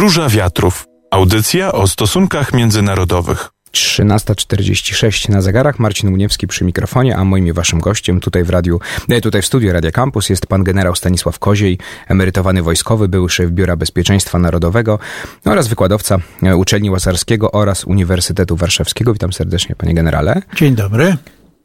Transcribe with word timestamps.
Róża 0.00 0.28
Wiatrów. 0.28 0.86
Audycja 1.10 1.72
o 1.72 1.88
stosunkach 1.88 2.52
międzynarodowych. 2.52 3.50
13.46 3.72 5.28
na 5.28 5.40
zegarach. 5.42 5.78
Marcin 5.78 6.12
Uniewski 6.12 6.46
przy 6.46 6.64
mikrofonie, 6.64 7.16
a 7.16 7.24
moim 7.24 7.46
i 7.46 7.52
waszym 7.52 7.80
gościem 7.80 8.20
tutaj 8.20 8.44
w 8.44 8.50
radiu, 8.50 8.80
e, 9.08 9.20
tutaj 9.20 9.42
w 9.42 9.46
studiu 9.46 9.72
Radia 9.72 9.90
Campus 9.90 10.28
jest 10.28 10.46
pan 10.46 10.64
generał 10.64 10.96
Stanisław 10.96 11.38
Koziej, 11.38 11.78
emerytowany 12.08 12.62
wojskowy, 12.62 13.08
były 13.08 13.30
szef 13.30 13.50
Biura 13.50 13.76
Bezpieczeństwa 13.76 14.38
Narodowego 14.38 14.98
oraz 15.44 15.68
wykładowca 15.68 16.18
e, 16.42 16.56
Uczelni 16.56 16.90
Łazarskiego 16.90 17.52
oraz 17.52 17.84
Uniwersytetu 17.84 18.56
Warszawskiego. 18.56 19.12
Witam 19.12 19.32
serdecznie, 19.32 19.76
panie 19.76 19.94
generale. 19.94 20.42
Dzień 20.56 20.74
dobry. 20.74 21.16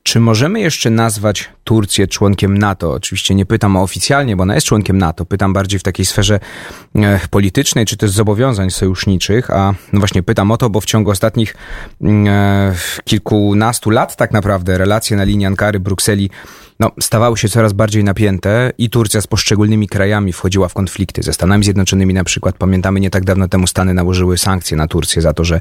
Czy 0.08 0.20
możemy 0.20 0.60
jeszcze 0.60 0.90
nazwać 0.90 1.50
Turcję 1.64 2.08
członkiem 2.08 2.58
NATO? 2.58 2.92
Oczywiście 2.92 3.36
nie 3.36 3.46
pytam 3.46 3.76
oficjalnie, 3.76 4.36
bo 4.36 4.44
ona 4.44 4.56
jest 4.56 4.68
członkiem 4.68 4.98
NATO. 4.98 5.26
Pytam 5.26 5.54
bardziej 5.54 5.80
w 5.80 5.84
takiej 5.84 6.06
sferze 6.06 6.40
e, 6.96 7.20
politycznej, 7.30 7.86
czy 7.86 7.98
też 7.98 8.12
zobowiązań 8.12 8.72
sojuszniczych. 8.72 9.52
A 9.52 9.74
no 9.94 10.00
właśnie 10.00 10.24
pytam 10.24 10.52
o 10.52 10.58
to, 10.58 10.70
bo 10.70 10.82
w 10.82 10.86
ciągu 10.86 11.12
ostatnich 11.12 11.56
mm, 12.02 12.28
e, 12.28 12.76
kilkunastu 13.04 13.90
lat 13.90 14.16
tak 14.16 14.32
naprawdę 14.32 14.78
relacje 14.78 15.18
na 15.18 15.24
linii 15.24 15.48
Ankary-Brukseli 15.48 16.30
no, 16.80 16.92
stawały 17.02 17.38
się 17.38 17.50
coraz 17.50 17.74
bardziej 17.74 18.04
napięte 18.04 18.72
i 18.78 18.90
Turcja 18.90 19.22
z 19.22 19.28
poszczególnymi 19.28 19.88
krajami 19.88 20.34
wchodziła 20.34 20.70
w 20.70 20.74
konflikty. 20.74 21.24
Ze 21.24 21.34
Stanami 21.34 21.64
Zjednoczonymi 21.64 22.14
na 22.14 22.24
przykład, 22.24 22.58
pamiętamy, 22.58 23.00
nie 23.00 23.10
tak 23.10 23.26
dawno 23.26 23.48
temu 23.48 23.68
Stany 23.68 23.94
nałożyły 23.94 24.38
sankcje 24.38 24.78
na 24.78 24.88
Turcję 24.88 25.22
za 25.22 25.34
to, 25.34 25.44
że 25.44 25.60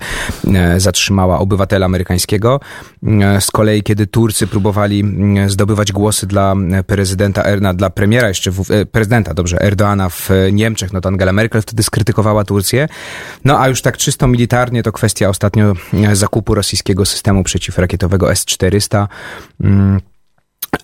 e, 0.54 0.80
zatrzymała 0.80 1.38
obywatela 1.38 1.86
amerykańskiego. 1.86 2.60
E, 3.06 3.40
z 3.40 3.50
kolei, 3.50 3.82
kiedy 3.82 4.06
Turcy 4.06 4.46
próbowali 4.46 5.04
e, 5.38 5.48
zdobywać 5.48 5.92
głosy 5.92 6.26
dla 6.26 6.54
prezydenta, 6.86 7.42
e, 7.42 7.74
dla 7.74 7.90
premiera 7.90 8.28
jeszcze, 8.28 8.50
w, 8.50 8.70
e, 8.70 8.86
prezydenta, 8.86 9.34
dobrze, 9.34 9.62
Erdoana 9.62 10.08
w 10.08 10.30
Niemczech, 10.52 10.92
no 10.92 11.00
to 11.00 11.08
Angela 11.08 11.32
Merkel 11.32 11.62
wtedy 11.62 11.82
skrytykowała 11.82 12.44
Turcję. 12.44 12.88
No 13.44 13.60
a 13.60 13.68
już 13.68 13.82
tak 13.82 13.96
czysto 13.96 14.26
militarnie 14.26 14.82
to 14.82 14.92
kwestia 14.92 15.28
ostatnio 15.28 15.72
e, 15.92 16.16
zakupu 16.16 16.54
rosyjskiego 16.54 17.04
systemu 17.06 17.44
przeciwrakietowego 17.44 18.32
S-400. 18.32 19.06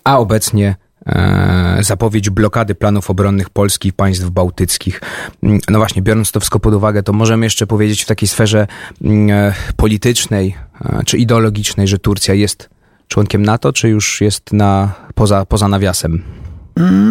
A 0.03 0.19
obecnie 0.19 0.75
e, 1.05 1.77
zapowiedź 1.81 2.29
blokady 2.29 2.75
planów 2.75 3.09
obronnych 3.09 3.49
Polski 3.49 3.89
i 3.89 3.93
państw 3.93 4.29
bałtyckich. 4.29 5.01
Mm, 5.43 5.59
No 5.69 5.79
właśnie, 5.79 6.01
biorąc 6.01 6.31
to 6.31 6.39
wszystko 6.39 6.59
pod 6.59 6.73
uwagę, 6.73 7.03
to 7.03 7.13
możemy 7.13 7.45
jeszcze 7.45 7.67
powiedzieć 7.67 8.03
w 8.03 8.05
takiej 8.05 8.27
sferze 8.27 8.67
mm, 9.03 9.29
e, 9.29 9.53
politycznej 9.75 10.55
e, 10.85 11.03
czy 11.05 11.17
ideologicznej, 11.17 11.87
że 11.87 11.99
Turcja 11.99 12.33
jest 12.33 12.69
członkiem 13.07 13.43
NATO, 13.43 13.73
czy 13.73 13.89
już 13.89 14.21
jest 14.21 14.53
na, 14.53 14.93
poza, 15.15 15.45
poza 15.45 15.67
nawiasem? 15.67 16.40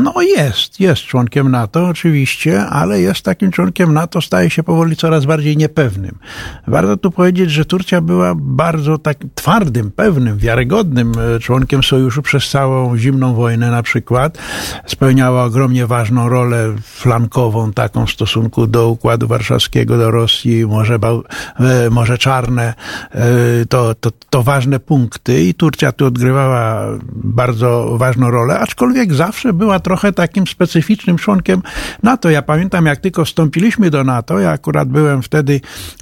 No 0.05 0.15
jest, 0.23 0.81
jest 0.81 1.03
członkiem 1.03 1.51
NATO 1.51 1.87
oczywiście, 1.89 2.67
ale 2.67 3.01
jest 3.01 3.23
takim 3.23 3.51
członkiem 3.51 3.95
NATO, 3.95 4.21
staje 4.21 4.51
się 4.51 4.63
powoli 4.63 4.97
coraz 4.97 5.25
bardziej 5.25 5.57
niepewnym. 5.57 6.19
Warto 6.67 6.97
tu 6.97 7.11
powiedzieć, 7.11 7.51
że 7.51 7.65
Turcja 7.65 8.01
była 8.01 8.33
bardzo 8.37 8.99
tak 8.99 9.19
twardym, 9.35 9.91
pewnym, 9.91 10.39
wiarygodnym 10.39 11.13
e, 11.37 11.41
członkiem 11.41 11.83
sojuszu 11.83 12.23
przez 12.23 12.49
całą 12.51 12.97
zimną 12.99 13.35
wojnę 13.35 13.71
na 13.71 13.83
przykład. 13.83 14.39
Spełniała 14.87 15.45
ogromnie 15.45 15.87
ważną 15.87 16.29
rolę 16.29 16.75
flankową 16.83 17.73
taką 17.73 18.07
w 18.07 18.11
stosunku 18.11 18.67
do 18.67 18.89
Układu 18.89 19.29
Warszawskiego, 19.29 19.99
do 19.99 20.11
Rosji, 20.11 20.67
Morze, 20.67 20.99
Bał- 20.99 21.23
e, 21.61 21.91
Morze 21.91 22.19
Czarne. 22.19 22.75
E, 23.15 23.21
To, 23.69 23.95
to, 23.95 24.11
to 24.31 24.43
ważne 24.43 24.81
punkty 24.81 25.43
i 25.45 25.55
Turcja 25.55 25.93
tu 25.93 26.07
odgrywała 26.07 26.85
bardzo 27.13 27.95
ważną 27.99 28.31
rolę, 28.31 28.59
aczkolwiek 28.59 29.15
zawsze 29.15 29.50
była 29.53 29.81
trochę 29.81 30.13
takim 30.13 30.47
specyficznym 30.47 31.17
członkiem 31.17 31.63
NATO. 32.03 32.31
Ja 32.31 32.43
pamiętam, 32.43 32.87
jak 32.87 33.01
tylko 33.01 33.25
wstąpiliśmy 33.25 33.91
do 33.91 34.05
NATO, 34.05 34.39
ja 34.39 34.51
akurat 34.51 34.89
byłem 34.89 35.23
wtedy 35.23 35.61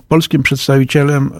polskim 0.08 0.42
przedstawicielem, 0.42 1.30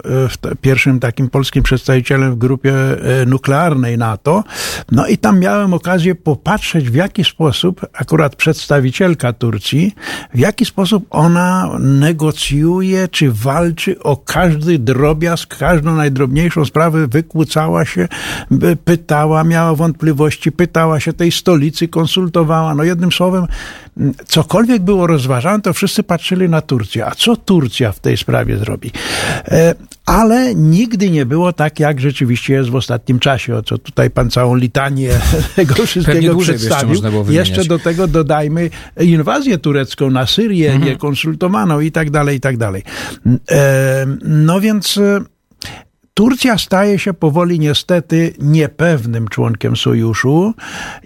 e, 0.45 0.55
pierwszym 0.55 0.99
takim 0.99 1.29
polskim 1.29 1.63
przedstawicielem 1.63 2.31
w 2.31 2.37
grupie 2.37 2.73
e, 2.73 3.25
nuklearnej 3.25 3.97
NATO. 3.97 4.43
No 4.91 5.07
i 5.07 5.17
tam 5.17 5.39
miałem 5.39 5.73
okazję 5.73 6.15
popatrzeć, 6.15 6.89
w 6.89 6.95
jaki 6.95 7.23
sposób 7.23 7.85
akurat 7.93 8.35
przedstawicielka 8.35 9.33
Turcji, 9.33 9.95
w 10.33 10.39
jaki 10.39 10.65
sposób 10.65 11.05
ona 11.09 11.69
negocjuje, 11.79 13.07
czy 13.07 13.31
walczy 13.31 13.99
o 13.99 14.17
każdy 14.17 14.79
drobiazg, 14.79 15.57
każdą 15.57 15.95
najdrobniejszą 15.95 16.65
sprawę, 16.65 17.07
wykłócała 17.07 17.85
się, 17.85 18.07
pytała, 18.85 19.43
miała 19.43 19.75
wątpliwości, 19.75 20.51
pytała 20.51 20.99
się 20.99 21.13
tej 21.13 21.31
stolicy, 21.31 21.87
konsultowała. 22.03 22.75
No 22.75 22.83
jednym 22.83 23.11
słowem, 23.11 23.45
cokolwiek 24.27 24.81
było 24.81 25.07
rozważane, 25.07 25.61
to 25.61 25.73
wszyscy 25.73 26.03
patrzyli 26.03 26.49
na 26.49 26.61
Turcję. 26.61 27.05
A 27.05 27.11
co 27.15 27.35
Turcja 27.35 27.91
w 27.91 27.99
tej 27.99 28.17
sprawie 28.17 28.57
zrobi? 28.57 28.91
E, 29.47 29.75
Ale 30.05 30.55
nigdy 30.55 31.09
nie 31.09 31.25
było 31.25 31.53
tak, 31.53 31.79
jak 31.79 31.99
rzeczywiście 32.01 32.53
jest 32.53 32.69
w 32.69 32.75
ostatnim 32.75 33.19
czasie, 33.19 33.55
o 33.55 33.63
co 33.63 33.77
tutaj 33.77 34.09
pan 34.09 34.29
całą 34.29 34.55
litanię 34.55 35.09
tego 35.55 35.73
wszystkiego 35.85 36.33
jeszcze 36.37 36.53
przedstawił. 36.53 37.01
wymieniać. 37.01 37.49
Jeszcze 37.49 37.65
do 37.65 37.79
tego 37.79 38.07
dodajmy 38.07 38.69
inwazję 38.99 39.57
turecką 39.57 40.09
na 40.11 40.25
Syrię, 40.25 40.71
Mhm. 40.71 40.91
niekonsultowaną 40.91 41.79
i 41.79 41.91
tak 41.91 42.09
dalej, 42.11 42.37
i 42.37 42.39
tak 42.39 42.57
dalej. 42.57 42.83
E, 43.51 44.05
No 44.23 44.61
więc 44.61 44.97
e, 44.97 45.19
Turcja 46.19 46.57
staje 46.57 46.99
się 46.99 47.13
powoli 47.13 47.59
niestety 47.59 48.33
niepewnym 48.39 49.27
członkiem 49.27 49.75
sojuszu 49.75 50.53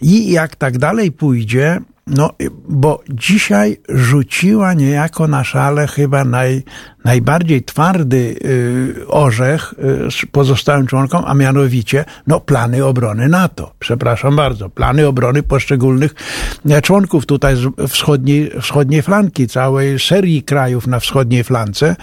i 0.01 0.31
jak 0.31 0.56
tak 0.56 0.78
dalej 0.78 1.12
pójdzie, 1.12 1.79
no 2.07 2.29
bo 2.69 3.03
dzisiaj 3.09 3.78
rzuciła 3.90 4.73
niejako 4.73 5.28
na 5.28 5.44
szale 5.44 5.88
chyba 5.88 6.23
naj, 6.23 6.63
najbardziej 7.06 7.63
twardy 7.63 8.35
y, 8.46 9.07
orzech 9.07 9.73
y, 10.23 10.28
pozostałym 10.28 10.88
członkom, 10.88 11.23
a 11.28 11.34
mianowicie 11.34 12.06
no, 12.28 12.40
plany 12.40 12.85
obrony 12.85 13.29
NATO. 13.29 13.73
Przepraszam 13.79 14.35
bardzo, 14.35 14.69
plany 14.69 15.07
obrony 15.07 15.44
poszczególnych 15.44 16.16
e, 16.69 16.81
członków 16.81 17.25
tutaj 17.25 17.56
z 17.56 17.91
wschodniej, 17.91 18.52
wschodniej 18.62 19.02
flanki, 19.02 19.47
całej 19.47 20.00
serii 20.00 20.44
krajów 20.44 20.88
na 20.88 21.00
wschodniej 21.00 21.44
flance. 21.44 21.96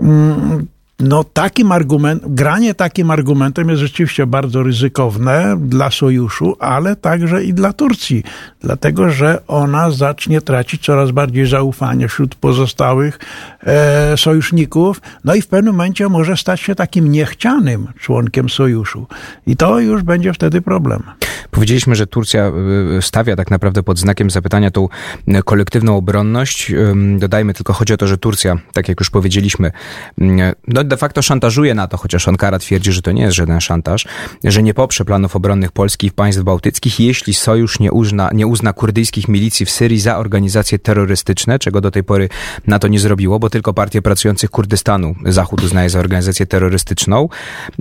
Mm, 0.00 0.66
no 1.00 1.24
takim 1.24 1.72
argument, 1.72 2.22
granie 2.26 2.74
takim 2.74 3.10
argumentem 3.10 3.68
jest 3.68 3.80
rzeczywiście 3.80 4.26
bardzo 4.26 4.62
ryzykowne 4.62 5.56
dla 5.60 5.90
sojuszu, 5.90 6.56
ale 6.60 6.96
także 6.96 7.44
i 7.44 7.54
dla 7.54 7.72
Turcji, 7.72 8.22
dlatego 8.60 9.10
że 9.10 9.42
ona 9.46 9.90
zacznie 9.90 10.40
tracić 10.40 10.84
coraz 10.84 11.10
bardziej 11.10 11.46
zaufanie 11.46 12.08
wśród 12.08 12.34
pozostałych 12.34 13.18
e, 13.62 14.16
sojuszników, 14.16 15.00
no 15.24 15.34
i 15.34 15.42
w 15.42 15.46
pewnym 15.46 15.74
momencie 15.74 16.08
może 16.08 16.36
stać 16.36 16.60
się 16.60 16.74
takim 16.74 17.12
niechcianym 17.12 17.86
członkiem 18.00 18.48
sojuszu. 18.48 19.06
I 19.46 19.56
to 19.56 19.80
już 19.80 20.02
będzie 20.02 20.32
wtedy 20.32 20.62
problem. 20.62 21.02
Powiedzieliśmy, 21.50 21.94
że 21.94 22.06
Turcja 22.06 22.52
y, 22.98 23.02
stawia 23.02 23.36
tak 23.36 23.50
naprawdę 23.50 23.82
pod 23.82 23.98
znakiem 23.98 24.30
zapytania 24.30 24.70
tą 24.70 24.88
y, 25.28 25.42
kolektywną 25.42 25.96
obronność. 25.96 26.72
Dodajmy 27.18 27.54
tylko, 27.54 27.72
chodzi 27.72 27.92
o 27.92 27.96
to, 27.96 28.06
że 28.06 28.18
Turcja, 28.18 28.56
tak 28.72 28.88
jak 28.88 29.00
już 29.00 29.10
powiedzieliśmy, 29.10 29.68
y, 29.68 30.24
no 30.68 30.84
de 30.90 30.96
facto 30.96 31.22
szantażuje 31.22 31.74
na 31.74 31.86
to, 31.86 31.96
chociaż 31.96 32.28
Ankara 32.28 32.58
twierdzi, 32.58 32.92
że 32.92 33.02
to 33.02 33.12
nie 33.12 33.22
jest 33.22 33.36
żaden 33.36 33.60
szantaż, 33.60 34.06
że 34.44 34.62
nie 34.62 34.74
poprze 34.74 35.04
planów 35.04 35.36
obronnych 35.36 35.72
Polski 35.72 36.06
i 36.06 36.10
państw 36.10 36.42
bałtyckich, 36.42 37.00
jeśli 37.00 37.34
sojusz 37.34 37.80
nie 37.80 37.92
uzna, 37.92 38.30
nie 38.34 38.46
uzna 38.46 38.72
kurdyjskich 38.72 39.28
milicji 39.28 39.66
w 39.66 39.70
Syrii 39.70 40.00
za 40.00 40.18
organizacje 40.18 40.78
terrorystyczne, 40.78 41.58
czego 41.58 41.80
do 41.80 41.90
tej 41.90 42.04
pory 42.04 42.28
NATO 42.66 42.88
nie 42.88 42.98
zrobiło, 42.98 43.38
bo 43.38 43.50
tylko 43.50 43.74
partie 43.74 44.02
pracujących 44.02 44.50
Kurdystanu 44.50 45.14
Zachód 45.24 45.62
uznaje 45.62 45.90
za 45.90 45.98
organizację 45.98 46.46
terrorystyczną, 46.46 47.28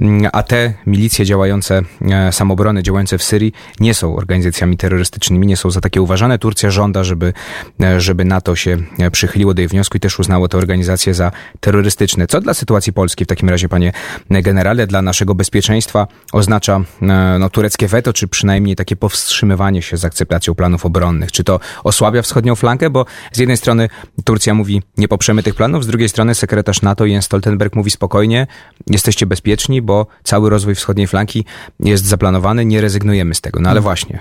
Mm, 0.01 0.29
a 0.33 0.43
te 0.43 0.73
milicje 0.87 1.25
działające, 1.25 1.81
e, 2.01 2.31
samobrony 2.31 2.83
działające 2.83 3.17
w 3.17 3.23
Syrii 3.23 3.53
nie 3.79 3.93
są 3.93 4.15
organizacjami 4.15 4.77
terrorystycznymi, 4.77 5.47
nie 5.47 5.57
są 5.57 5.71
za 5.71 5.81
takie 5.81 6.01
uważane. 6.01 6.39
Turcja 6.39 6.71
żąda, 6.71 7.03
żeby, 7.03 7.33
e, 7.81 8.01
żeby 8.01 8.25
NATO 8.25 8.55
się 8.55 8.77
e, 8.99 9.11
przychyliło 9.11 9.53
do 9.53 9.61
jej 9.61 9.67
wniosku 9.67 9.97
i 9.97 9.99
też 9.99 10.19
uznało 10.19 10.47
te 10.47 10.57
organizacje 10.57 11.13
za 11.13 11.31
terrorystyczne. 11.59 12.27
Co 12.27 12.41
dla 12.41 12.53
sytuacji 12.53 12.93
Polski 12.99 13.25
w 13.25 13.27
takim 13.27 13.49
razie, 13.49 13.69
panie 13.69 13.93
generale, 14.29 14.87
dla 14.87 15.01
naszego 15.01 15.35
bezpieczeństwa 15.35 16.07
oznacza 16.31 16.81
e, 17.01 17.05
no, 17.39 17.49
tureckie 17.49 17.87
weto, 17.87 18.13
czy 18.13 18.27
przynajmniej 18.27 18.75
takie 18.75 18.95
powstrzymywanie 18.95 19.81
się 19.81 19.97
z 19.97 20.05
akceptacją 20.05 20.55
planów 20.55 20.85
obronnych? 20.85 21.31
Czy 21.31 21.43
to 21.43 21.59
osłabia 21.83 22.21
wschodnią 22.21 22.55
flankę? 22.55 22.89
Bo 22.89 23.05
z 23.31 23.37
jednej 23.37 23.57
strony 23.57 23.89
Turcja 24.23 24.53
mówi, 24.53 24.81
nie 24.97 25.07
poprzemy 25.07 25.43
tych 25.43 25.55
planów, 25.55 25.83
z 25.83 25.87
drugiej 25.87 26.09
strony 26.09 26.35
sekretarz 26.35 26.81
NATO 26.81 27.05
Jens 27.05 27.25
Stoltenberg 27.25 27.75
mówi 27.75 27.91
spokojnie, 27.91 28.47
jesteście 28.87 29.25
bezpieczni, 29.25 29.81
bo 29.81 30.07
cały 30.23 30.49
rozwój 30.49 30.75
wschodniej 30.75 31.07
flanki 31.07 31.45
jest 31.79 32.05
zaplanowany, 32.05 32.65
nie 32.65 32.81
rezygnujemy 32.81 33.35
z 33.35 33.41
tego. 33.41 33.59
No 33.59 33.69
ale 33.69 33.81
właśnie. 33.81 34.19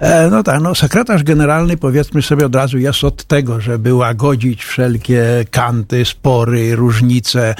E, 0.00 0.30
No 0.30 0.42
tak, 0.42 0.60
no 0.60 0.74
sekretarz 0.74 1.22
generalny 1.22 1.76
powiedzmy 1.76 2.22
sobie 2.22 2.46
od 2.46 2.54
razu 2.54 2.78
jest 2.78 3.04
od 3.04 3.24
tego, 3.24 3.60
żeby 3.60 3.94
łagodzić 3.94 4.64
wszelkie 4.64 5.44
kanty, 5.50 6.04
spory, 6.04 6.76
różnice, 6.76 7.54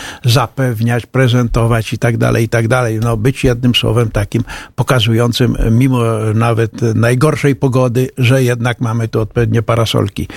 zapewniać, 0.47 1.07
prezentować 1.07 1.93
i 1.93 1.99
tak 1.99 2.17
dalej, 2.17 2.45
i 2.45 2.49
tak 2.49 2.69
dalej. 2.69 3.01
No 3.01 3.17
być 3.17 3.45
jednym 3.45 3.75
słowem 3.75 4.11
takim 4.11 4.45
pokazującym 4.75 5.57
mimo 5.71 6.03
nawet 6.35 6.83
najgorszej 6.83 7.57
pogody, 7.57 8.11
że 8.19 8.43
jednak 8.43 8.81
mamy 8.81 9.09
tu 9.09 9.21
odpowiednie 9.21 9.63
parasolki. 9.63 10.29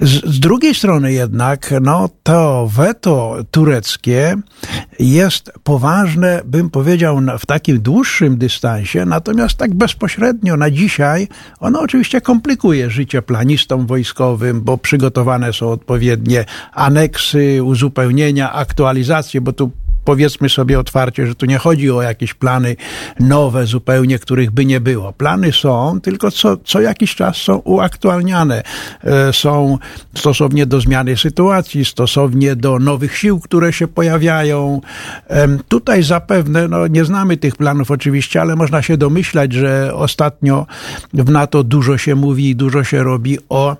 Z, 0.00 0.24
z, 0.24 0.40
drugiej 0.40 0.74
strony 0.74 1.12
jednak, 1.12 1.74
no 1.80 2.08
to 2.22 2.70
weto 2.74 3.36
tureckie 3.50 4.36
jest 4.98 5.52
poważne, 5.64 6.42
bym 6.44 6.70
powiedział, 6.70 7.20
w 7.38 7.46
takim 7.46 7.80
dłuższym 7.80 8.38
dystansie, 8.38 9.04
natomiast 9.06 9.56
tak 9.56 9.74
bezpośrednio 9.74 10.56
na 10.56 10.70
dzisiaj 10.70 11.28
ono 11.60 11.80
oczywiście 11.80 12.20
komplikuje 12.20 12.90
życie 12.90 13.22
planistom 13.22 13.86
wojskowym, 13.86 14.60
bo 14.60 14.78
przygotowane 14.78 15.52
są 15.52 15.68
odpowiednie 15.68 16.44
aneksy, 16.72 17.62
uzupełnienia, 17.64 18.52
aktualizacje, 18.52 19.40
bo 19.40 19.52
tu 19.52 19.70
powiedzmy 20.10 20.48
sobie 20.48 20.78
otwarcie, 20.78 21.26
że 21.26 21.34
tu 21.34 21.46
nie 21.46 21.58
chodzi 21.58 21.90
o 21.90 22.02
jakieś 22.02 22.34
plany 22.34 22.76
nowe 23.20 23.66
zupełnie, 23.66 24.18
których 24.18 24.50
by 24.50 24.64
nie 24.64 24.80
było. 24.80 25.12
Plany 25.12 25.52
są, 25.52 26.00
tylko 26.00 26.30
co, 26.30 26.56
co 26.56 26.80
jakiś 26.80 27.14
czas 27.14 27.36
są 27.36 27.56
uaktualniane. 27.56 28.62
E, 29.04 29.32
są 29.32 29.78
stosownie 30.14 30.66
do 30.66 30.80
zmiany 30.80 31.16
sytuacji, 31.16 31.84
stosownie 31.84 32.56
do 32.56 32.78
nowych 32.78 33.16
sił, 33.16 33.40
które 33.40 33.72
się 33.72 33.88
pojawiają. 33.88 34.80
Tutaj 35.68 36.02
zapewne, 36.02 36.68
no 36.68 36.86
nie 36.86 37.04
znamy 37.04 37.36
tych 37.36 37.56
planów 37.56 37.90
oczywiście, 37.90 38.40
ale 38.40 38.56
można 38.56 38.82
się 38.82 38.96
domyślać, 38.96 39.52
że 39.52 39.94
ostatnio 39.94 40.66
w 41.14 41.30
NATO 41.30 41.64
dużo 41.64 41.98
się 41.98 42.14
mówi, 42.14 42.56
dużo 42.56 42.84
się 42.84 43.02
robi 43.02 43.38
o 43.48 43.76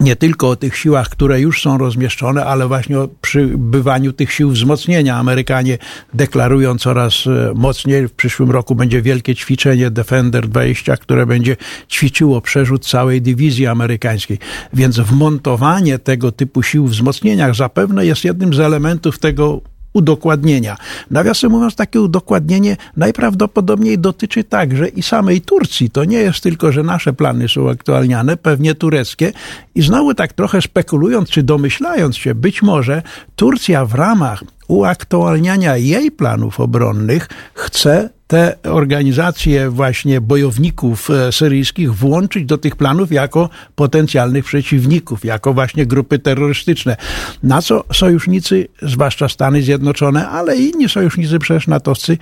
nie 0.00 0.16
tylko 0.16 0.48
o 0.48 0.56
tych 0.56 0.76
siłach, 0.76 1.08
które 1.08 1.40
już 1.40 1.62
są 1.62 1.78
rozmieszczone, 1.78 2.44
ale 2.44 2.68
właśnie 2.68 2.98
o 2.98 3.08
przybywaniu 3.20 4.12
tych 4.12 4.32
sił 4.32 4.50
wzmocnienia. 4.50 5.16
Amerykanie 5.16 5.78
deklarują 6.14 6.78
coraz 6.78 7.26
e, 7.26 7.52
mocniej. 7.54 8.08
W 8.08 8.12
przyszłym 8.12 8.50
roku 8.50 8.74
będzie 8.74 9.02
wielkie 9.02 9.34
ćwiczenie 9.34 9.90
Defender 9.90 10.48
20, 10.48 10.96
które 10.96 11.26
będzie 11.26 11.56
ćwiczyło 11.90 12.40
przerzut 12.40 12.86
całej 12.86 13.22
dywizji 13.22 13.66
amerykańskiej. 13.66 14.38
Więc 14.72 14.98
wmontowanie 14.98 15.98
tego 15.98 16.32
typu 16.32 16.62
sił 16.62 16.86
wzmocnieniach 16.86 17.54
zapewne 17.54 18.06
jest 18.06 18.24
jednym 18.24 18.54
z 18.54 18.60
elementów 18.60 19.18
tego 19.18 19.60
udokładnienia. 19.94 20.76
Nawiasem 21.10 21.50
mówiąc, 21.50 21.74
takie 21.74 22.00
udokładnienie 22.00 22.76
najprawdopodobniej 22.96 23.98
dotyczy 23.98 24.44
także 24.44 24.88
i 24.88 25.02
samej 25.02 25.40
Turcji. 25.40 25.90
To 25.90 26.04
nie 26.04 26.18
jest 26.18 26.40
tylko, 26.40 26.72
że 26.72 26.82
nasze 26.82 27.12
plany 27.12 27.48
są 27.48 27.70
aktualniane, 27.70 28.36
pewnie 28.36 28.74
tureckie. 28.74 29.32
I 29.74 29.82
znowu 29.82 30.14
tak 30.14 30.32
trochę 30.32 30.62
spekulując 30.62 31.30
czy 31.30 31.42
domyślając 31.42 32.16
się, 32.16 32.34
być 32.34 32.62
może 32.62 33.02
Turcja 33.36 33.84
w 33.84 33.94
ramach 33.94 34.44
uaktualniania 34.68 35.76
jej 35.76 36.10
planów 36.10 36.60
obronnych 36.60 37.28
chce 37.54 38.10
te 38.26 38.56
organizacje 38.62 39.70
właśnie 39.70 40.20
bojowników 40.20 41.10
e, 41.10 41.32
syryjskich 41.32 41.94
włączyć 41.94 42.44
do 42.44 42.58
tych 42.58 42.76
planów 42.76 43.12
jako 43.12 43.50
potencjalnych 43.74 44.44
przeciwników, 44.44 45.24
jako 45.24 45.54
właśnie 45.54 45.86
grupy 45.86 46.18
terrorystyczne. 46.18 46.96
Na 47.42 47.62
co 47.62 47.84
sojusznicy, 47.92 48.68
zwłaszcza 48.82 49.28
Stany 49.28 49.62
Zjednoczone, 49.62 50.28
ale 50.28 50.56
i 50.56 50.70
inni 50.70 50.88
sojusznicy 50.88 51.38
przecież 51.38 51.66
natowcy 51.66 52.18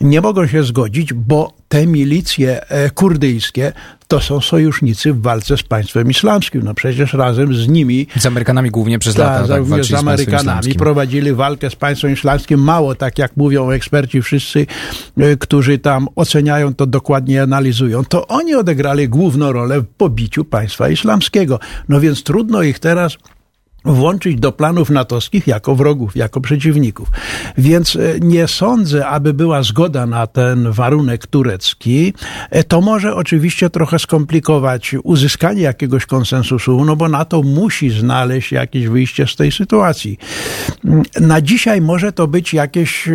nie 0.00 0.20
mogą 0.20 0.46
się 0.46 0.62
zgodzić, 0.62 1.12
bo 1.12 1.52
te 1.68 1.86
milicje 1.86 2.68
e, 2.68 2.90
kurdyjskie 2.90 3.72
to 4.10 4.20
są 4.20 4.40
sojusznicy 4.40 5.12
w 5.12 5.22
walce 5.22 5.56
z 5.56 5.62
państwem 5.62 6.10
islamskim. 6.10 6.62
No 6.64 6.74
przecież 6.74 7.12
razem 7.12 7.54
z 7.54 7.68
nimi... 7.68 8.06
Z 8.16 8.26
Amerykanami 8.26 8.70
głównie 8.70 8.98
przez 8.98 9.14
ta, 9.14 9.24
lata. 9.24 9.48
Tak, 9.48 9.84
z, 9.84 9.88
z 9.88 9.94
Amerykanami 9.94 10.74
prowadzili 10.74 11.32
walkę 11.32 11.70
z 11.70 11.76
państwem 11.76 12.12
islamskim. 12.12 12.60
Mało, 12.60 12.94
tak 12.94 13.18
jak 13.18 13.36
mówią 13.36 13.70
eksperci 13.70 14.22
wszyscy, 14.22 14.66
e, 15.16 15.36
którzy 15.36 15.78
tam 15.78 16.08
oceniają 16.16 16.74
to 16.74 16.86
dokładnie, 16.86 17.42
analizują, 17.42 18.04
to 18.04 18.26
oni 18.26 18.54
odegrali 18.54 19.08
główną 19.08 19.52
rolę 19.52 19.80
w 19.80 19.86
pobiciu 19.86 20.44
państwa 20.44 20.88
islamskiego. 20.88 21.58
No 21.88 22.00
więc 22.00 22.22
trudno 22.22 22.62
ich 22.62 22.78
teraz 22.78 23.16
włączyć 23.84 24.40
do 24.40 24.52
planów 24.52 24.90
natowskich 24.90 25.46
jako 25.46 25.74
wrogów, 25.74 26.16
jako 26.16 26.40
przeciwników. 26.40 27.08
Więc 27.58 27.96
e, 27.96 28.20
nie 28.20 28.48
sądzę, 28.48 29.06
aby 29.06 29.34
była 29.34 29.62
zgoda 29.62 30.06
na 30.06 30.26
ten 30.26 30.72
warunek 30.72 31.26
turecki. 31.26 32.14
E, 32.50 32.64
to 32.64 32.80
może 32.80 33.14
oczywiście 33.14 33.70
trochę 33.70 33.98
skomplikować 33.98 34.94
uzyskanie 35.04 35.62
jakiegoś 35.62 36.06
konsensusu, 36.06 36.84
no 36.84 36.96
bo 36.96 37.08
NATO 37.08 37.42
musi 37.42 37.90
znaleźć 37.90 38.52
jakieś 38.52 38.88
wyjście 38.88 39.26
z 39.26 39.36
tej 39.36 39.52
sytuacji. 39.52 40.18
Na 41.20 41.40
dzisiaj 41.40 41.80
może 41.80 42.12
to 42.12 42.26
być 42.26 42.54
jakieś 42.54 43.08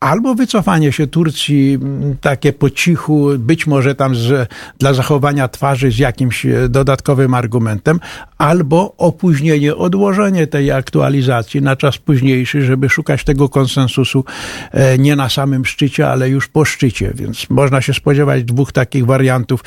albo 0.00 0.34
wycofanie 0.34 0.92
się 0.92 1.06
Turcji 1.06 1.74
mm, 1.74 2.16
takie 2.20 2.52
po 2.52 2.70
cichu, 2.70 3.28
być 3.38 3.66
może 3.66 3.94
tam 3.94 4.14
z, 4.14 4.48
dla 4.78 4.94
zachowania 4.94 5.48
twarzy 5.48 5.90
z 5.90 5.98
jakimś 5.98 6.46
e, 6.46 6.68
dodatkowym 6.68 7.34
argumentem, 7.34 8.00
albo 8.38 8.94
opóźnienie, 8.96 9.76
odłożenie 9.76 10.46
tej 10.46 10.72
aktualizacji 10.72 11.62
na 11.62 11.76
czas 11.76 11.98
późniejszy, 11.98 12.62
żeby 12.62 12.88
szukać 12.88 13.24
tego 13.24 13.48
konsensusu 13.48 14.24
e, 14.72 14.98
nie 14.98 15.16
na 15.16 15.28
samym 15.28 15.64
szczycie, 15.64 16.08
ale 16.08 16.28
już 16.28 16.48
po 16.48 16.64
szczycie. 16.64 17.12
Więc 17.14 17.50
można 17.50 17.80
się 17.80 17.94
spodziewać 17.94 18.44
dwóch 18.44 18.72
takich 18.72 19.06
wariantów, 19.06 19.64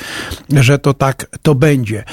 że 0.50 0.78
to 0.78 0.94
tak 0.94 1.26
to 1.42 1.54
będzie. 1.54 2.04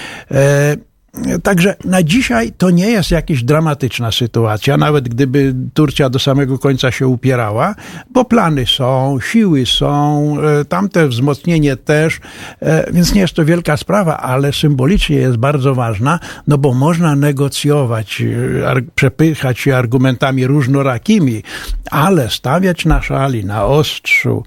Także 1.44 1.75
na 1.86 2.04
dzisiaj 2.04 2.51
to 2.57 2.69
nie 2.69 2.92
jest 2.92 3.12
jakaś 3.12 3.44
dramatyczna 3.44 4.12
sytuacja, 4.12 4.77
nawet 4.77 5.10
gdyby 5.10 5.56
Turcja 5.74 6.10
do 6.10 6.19
samego 6.19 6.60
końca 6.60 6.92
się 6.92 7.07
upierała, 7.07 7.75
bo 8.10 8.25
plany 8.25 8.66
są, 8.66 9.19
siły 9.31 9.66
są, 9.66 10.36
e, 10.62 10.66
tamte 10.66 11.07
wzmocnienie 11.07 11.75
też, 11.75 12.19
e, 12.62 12.92
więc 12.94 13.13
nie 13.13 13.21
jest 13.21 13.33
to 13.33 13.45
wielka 13.45 13.77
sprawa, 13.77 14.18
ale 14.18 14.54
symbolicznie 14.54 15.16
jest 15.16 15.38
bardzo 15.38 15.75
ważna, 15.75 16.19
no 16.48 16.57
bo 16.57 16.74
można 16.74 17.16
negocjować, 17.16 18.22
e, 18.22 18.81
przepychać 18.95 19.60
się 19.60 19.75
argumentami 19.75 20.48
różnorakimi, 20.48 21.44
ale 21.92 22.30
stawiać 22.30 22.86
na 22.86 23.01
szali, 23.01 23.45
na 23.45 23.65
ostrzu 23.65 24.44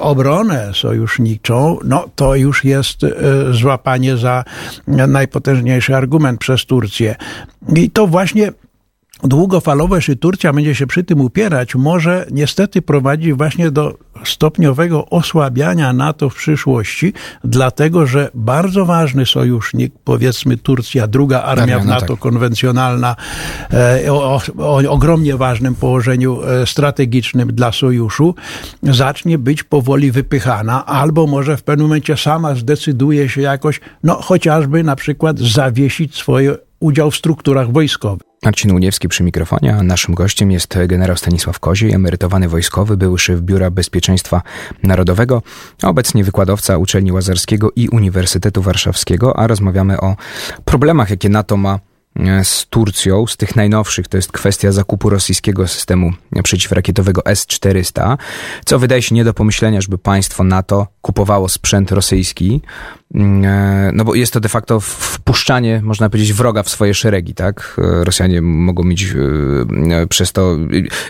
obronę 0.00 0.70
sojuszniczą, 0.74 1.78
no 1.84 2.08
to 2.16 2.34
już 2.34 2.64
jest 2.64 3.00
złapanie 3.50 4.16
za 4.16 4.44
najpotężniejsze 4.86 5.96
argument 5.98 6.40
przez 6.40 6.66
Turcję. 6.66 7.16
I 7.76 7.90
to 7.90 8.06
właśnie 8.06 8.52
długofalowe, 9.22 9.96
jeśli 9.96 10.16
Turcja 10.16 10.52
będzie 10.52 10.74
się 10.74 10.86
przy 10.86 11.04
tym 11.04 11.20
upierać, 11.20 11.74
może 11.74 12.26
niestety 12.30 12.82
prowadzić 12.82 13.32
właśnie 13.32 13.70
do 13.70 13.98
stopniowego 14.24 15.06
osłabiania 15.06 15.92
NATO 15.92 16.30
w 16.30 16.34
przyszłości, 16.34 17.12
dlatego 17.44 18.06
że 18.06 18.30
bardzo 18.34 18.84
ważny 18.84 19.26
sojusznik, 19.26 19.94
powiedzmy 20.04 20.56
Turcja, 20.56 21.06
druga 21.06 21.42
armia 21.42 21.78
w 21.78 21.86
NATO 21.86 22.06
tak. 22.06 22.18
konwencjonalna, 22.18 23.16
e, 23.72 24.12
o, 24.12 24.40
o, 24.58 24.76
ogromnie 24.88 25.36
ważnym 25.36 25.74
położeniu 25.74 26.42
e, 26.42 26.66
strategicznym 26.66 27.48
dla 27.48 27.72
sojuszu, 27.72 28.34
zacznie 28.82 29.38
być 29.38 29.62
powoli 29.62 30.10
wypychana, 30.10 30.86
albo 30.86 31.26
może 31.26 31.56
w 31.56 31.62
pewnym 31.62 31.86
momencie 31.86 32.16
sama 32.16 32.54
zdecyduje 32.54 33.28
się 33.28 33.40
jakoś, 33.40 33.80
no 34.02 34.14
chociażby 34.14 34.84
na 34.84 34.96
przykład 34.96 35.38
zawiesić 35.38 36.16
swoje 36.16 36.56
udział 36.80 37.10
w 37.10 37.16
strukturach 37.16 37.72
wojskowych. 37.72 38.27
Marcin 38.44 38.72
Uniewski 38.72 39.08
przy 39.08 39.22
mikrofonie, 39.22 39.74
a 39.74 39.82
naszym 39.82 40.14
gościem 40.14 40.50
jest 40.50 40.78
generał 40.86 41.16
Stanisław 41.16 41.60
Koziej, 41.60 41.92
emerytowany 41.92 42.48
wojskowy, 42.48 42.96
były 42.96 43.18
szef 43.18 43.40
Biura 43.40 43.70
Bezpieczeństwa 43.70 44.42
Narodowego, 44.82 45.42
obecnie 45.82 46.24
wykładowca 46.24 46.78
Uczelni 46.78 47.12
Łazarskiego 47.12 47.70
i 47.76 47.88
Uniwersytetu 47.88 48.62
Warszawskiego, 48.62 49.36
a 49.38 49.46
rozmawiamy 49.46 50.00
o 50.00 50.16
problemach, 50.64 51.10
jakie 51.10 51.28
NATO 51.28 51.56
ma 51.56 51.78
z 52.42 52.66
Turcją, 52.66 53.26
z 53.26 53.36
tych 53.36 53.56
najnowszych, 53.56 54.08
to 54.08 54.16
jest 54.16 54.32
kwestia 54.32 54.72
zakupu 54.72 55.10
rosyjskiego 55.10 55.68
systemu 55.68 56.12
przeciwrakietowego 56.44 57.24
S-400, 57.24 58.16
co 58.64 58.78
wydaje 58.78 59.02
się 59.02 59.14
nie 59.14 59.24
do 59.24 59.34
pomyślenia, 59.34 59.80
żeby 59.80 59.98
państwo 59.98 60.44
NATO 60.44 60.86
kupowało 61.02 61.48
sprzęt 61.48 61.92
rosyjski, 61.92 62.60
mm, 63.14 63.44
e, 63.44 63.90
no 63.94 64.04
bo 64.04 64.14
jest 64.14 64.32
to 64.32 64.40
de 64.40 64.48
facto 64.48 64.80
wpuszczanie, 64.80 65.80
można 65.84 66.10
powiedzieć, 66.10 66.32
wroga 66.32 66.62
w 66.62 66.68
swoje 66.68 66.94
szeregi, 66.94 67.34
tak? 67.34 67.76
E, 67.78 68.04
Rosjanie 68.04 68.42
mogą 68.42 68.84
mieć 68.84 69.14
przez 70.08 70.32
to, 70.32 70.56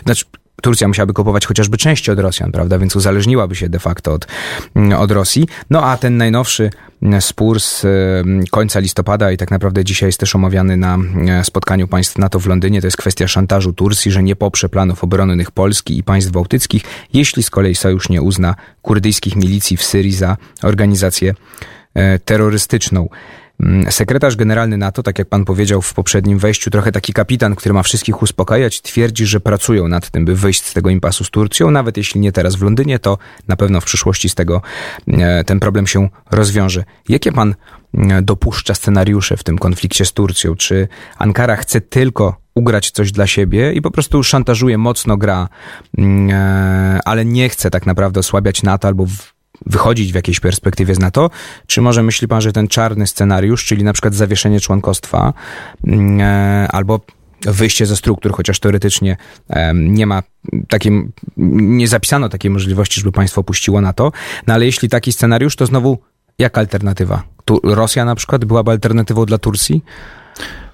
znaczy 0.05 0.25
Turcja 0.61 0.87
musiałaby 0.87 1.13
kupować 1.13 1.45
chociażby 1.45 1.77
części 1.77 2.11
od 2.11 2.19
Rosjan, 2.19 2.51
prawda? 2.51 2.79
Więc 2.79 2.95
uzależniłaby 2.95 3.55
się 3.55 3.69
de 3.69 3.79
facto 3.79 4.13
od, 4.13 4.27
mm, 4.75 4.99
od 4.99 5.11
Rosji. 5.11 5.47
No 5.69 5.83
a 5.83 5.97
ten 5.97 6.17
najnowszy 6.17 6.69
mm, 7.01 7.21
spór 7.21 7.59
z 7.59 7.85
mm, 7.85 8.43
końca 8.51 8.79
listopada 8.79 9.31
i 9.31 9.37
tak 9.37 9.51
naprawdę 9.51 9.85
dzisiaj 9.85 10.09
jest 10.09 10.19
też 10.19 10.35
omawiany 10.35 10.77
na 10.77 10.97
spotkaniu 11.43 11.87
państw 11.87 12.17
NATO 12.17 12.39
w 12.39 12.47
Londynie, 12.47 12.81
to 12.81 12.87
jest 12.87 12.97
kwestia 12.97 13.27
szantażu 13.27 13.73
Turcji, 13.73 14.11
że 14.11 14.23
nie 14.23 14.35
poprze 14.35 14.69
planów 14.69 15.03
obronnych 15.03 15.51
Polski 15.51 15.97
i 15.97 16.03
państw 16.03 16.31
bałtyckich, 16.31 16.83
jeśli 17.13 17.43
z 17.43 17.49
kolei 17.49 17.75
sojusz 17.75 18.09
nie 18.09 18.21
uzna 18.21 18.55
kurdyjskich 18.81 19.35
milicji 19.35 19.77
w 19.77 19.83
Syrii 19.83 20.13
za 20.13 20.37
organizację 20.63 21.33
e, 21.93 22.19
terrorystyczną. 22.19 23.09
Mm, 23.63 23.91
sekretarz 23.91 24.35
generalny 24.35 24.77
NATO, 24.77 25.03
tak 25.03 25.19
jak 25.19 25.29
pan 25.29 25.45
powiedział 25.45 25.81
w 25.81 25.93
poprzednim 25.93 26.39
wejściu, 26.39 26.69
trochę 26.69 26.91
taki 26.91 27.13
kapitan, 27.13 27.55
który 27.55 27.73
ma 27.73 27.83
wszystkich 27.83 28.21
uspokajać, 28.21 28.81
twierdzi, 28.81 29.25
że 29.25 29.39
pracują 29.39 29.87
nad 29.87 30.09
tym, 30.09 30.25
by 30.25 30.35
wyjść 30.35 30.65
z 30.65 30.73
tego 30.73 30.89
impasu 30.89 31.23
z 31.23 31.29
Turcją. 31.29 31.71
Nawet 31.71 31.97
jeśli 31.97 32.21
nie 32.21 32.31
teraz 32.31 32.55
w 32.55 32.61
Londynie, 32.61 32.99
to 32.99 33.17
na 33.47 33.55
pewno 33.55 33.81
w 33.81 33.85
przyszłości 33.85 34.29
z 34.29 34.35
tego 34.35 34.61
e, 35.07 35.43
ten 35.43 35.59
problem 35.59 35.87
się 35.87 36.09
rozwiąże. 36.31 36.83
Jakie 37.09 37.31
pan 37.31 37.55
e, 37.97 38.21
dopuszcza 38.21 38.75
scenariusze 38.75 39.37
w 39.37 39.43
tym 39.43 39.57
konflikcie 39.57 40.05
z 40.05 40.13
Turcją? 40.13 40.55
Czy 40.55 40.87
Ankara 41.17 41.55
chce 41.55 41.81
tylko 41.81 42.41
ugrać 42.55 42.91
coś 42.91 43.11
dla 43.11 43.27
siebie 43.27 43.73
i 43.73 43.81
po 43.81 43.91
prostu 43.91 44.23
szantażuje, 44.23 44.77
mocno 44.77 45.17
gra, 45.17 45.49
mm, 45.97 46.29
e, 46.29 46.99
ale 47.05 47.25
nie 47.25 47.49
chce 47.49 47.69
tak 47.69 47.85
naprawdę 47.85 48.19
osłabiać 48.19 48.63
NATO 48.63 48.87
albo 48.87 49.05
wychodzić 49.65 50.11
w 50.11 50.15
jakiejś 50.15 50.39
perspektywie 50.39 50.95
z 50.95 50.99
NATO? 50.99 51.29
Czy 51.67 51.81
może 51.81 52.03
myśli 52.03 52.27
pan, 52.27 52.41
że 52.41 52.53
ten 52.53 52.67
czarny 52.67 53.07
scenariusz, 53.07 53.65
czyli 53.65 53.83
na 53.83 53.93
przykład 53.93 54.15
zawieszenie 54.15 54.59
członkostwa 54.59 55.33
mm, 55.87 56.21
e, 56.21 56.67
albo 56.71 56.99
wyjście 57.41 57.85
ze 57.85 57.95
struktur, 57.95 58.31
chociaż 58.31 58.59
teoretycznie 58.59 59.17
nie 59.73 60.05
ma 60.05 60.23
takiej, 60.67 61.07
nie 61.37 61.87
zapisano 61.87 62.29
takiej 62.29 62.51
możliwości, 62.51 62.99
żeby 62.99 63.11
państwo 63.11 63.41
opuściło 63.41 63.81
NATO, 63.81 64.11
no 64.47 64.53
ale 64.53 64.65
jeśli 64.65 64.89
taki 64.89 65.13
scenariusz, 65.13 65.55
to 65.55 65.65
znowu 65.65 65.97
jaka 66.39 66.61
alternatywa? 66.61 67.23
Tu 67.45 67.59
Rosja 67.63 68.05
na 68.05 68.15
przykład 68.15 68.45
byłaby 68.45 68.71
alternatywą 68.71 69.25
dla 69.25 69.37
Turcji? 69.37 69.83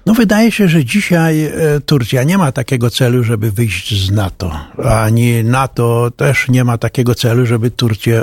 No 0.06 0.14
wydaje 0.14 0.52
się, 0.52 0.68
że 0.68 0.84
dzisiaj 0.84 1.44
e, 1.44 1.52
Turcja 1.86 2.22
nie 2.22 2.38
ma 2.38 2.52
takiego 2.52 2.90
celu, 2.90 3.24
żeby 3.24 3.50
wyjść 3.50 4.06
z 4.06 4.10
NATO, 4.10 4.52
ani 4.84 5.44
NATO 5.44 6.10
też 6.16 6.48
nie 6.48 6.64
ma 6.64 6.78
takiego 6.78 7.14
celu, 7.14 7.46
żeby 7.46 7.70
Turcję 7.70 8.18
e, 8.18 8.22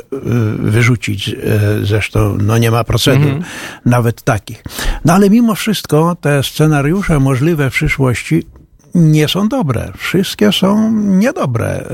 wyrzucić. 0.59 1.29
E, 1.29 1.35
zresztą 1.83 2.37
no 2.41 2.57
nie 2.57 2.71
ma 2.71 2.83
procedur 2.83 3.27
mm 3.27 3.39
-hmm. 3.39 3.45
nawet 3.85 4.21
takich. 4.21 4.63
No 5.05 5.13
ale 5.13 5.29
mimo 5.29 5.55
wszystko 5.55 6.17
te 6.21 6.43
scenariusze 6.43 7.19
możliwe 7.19 7.69
w 7.69 7.73
przyszłości 7.73 8.43
nie 8.95 9.27
są 9.27 9.49
dobre. 9.49 9.91
Wszystkie 9.97 10.51
są 10.51 10.91
niedobre. 10.93 11.85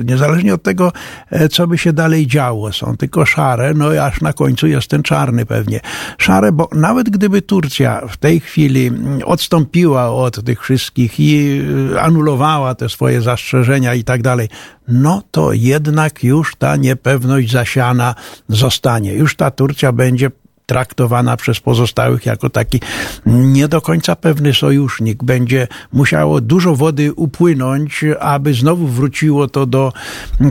Y, 0.00 0.04
niezależnie 0.04 0.54
od 0.54 0.62
tego, 0.62 0.92
e, 1.30 1.48
co 1.48 1.66
by 1.66 1.78
się 1.78 1.92
dalej 1.92 2.26
działo. 2.26 2.72
Są 2.72 2.96
tylko 2.96 3.26
szare, 3.26 3.74
no 3.74 3.92
i 3.92 3.98
aż 3.98 4.20
na 4.20 4.32
końcu 4.32 4.66
jest 4.66 4.88
ten 4.88 5.02
czarny 5.02 5.46
pewnie. 5.46 5.80
Szare, 6.18 6.52
bo 6.52 6.68
nawet 6.72 7.10
gdyby 7.10 7.42
Turcja 7.42 8.02
w 8.08 8.16
tej 8.16 8.40
chwili 8.40 8.90
odstąpiła 9.24 10.10
od 10.10 10.44
tych 10.44 10.62
wszystkich 10.62 11.20
i 11.20 11.60
y, 11.92 12.00
anulowała 12.00 12.74
te 12.74 12.88
swoje 12.88 13.22
zastrzeżenia 13.22 13.94
i 13.94 14.04
tak 14.04 14.22
dalej, 14.22 14.48
no 14.88 15.22
to 15.30 15.52
jednak 15.52 16.24
już 16.24 16.56
ta 16.56 16.76
niepewność 16.76 17.52
zasiana 17.52 18.14
zostanie. 18.48 19.14
Już 19.14 19.36
ta 19.36 19.50
Turcja 19.50 19.92
będzie 19.92 20.30
traktowana 20.66 21.36
przez 21.36 21.60
pozostałych 21.60 22.26
jako 22.26 22.50
taki 22.50 22.80
nie 23.26 23.68
do 23.68 23.80
końca 23.80 24.16
pewny 24.16 24.54
sojusznik. 24.54 25.24
Będzie 25.24 25.68
musiało 25.92 26.40
dużo 26.40 26.76
wody 26.76 27.12
upłynąć, 27.12 28.04
aby 28.20 28.54
znowu 28.54 28.86
wróciło 28.86 29.48
to 29.48 29.66
do 29.66 29.92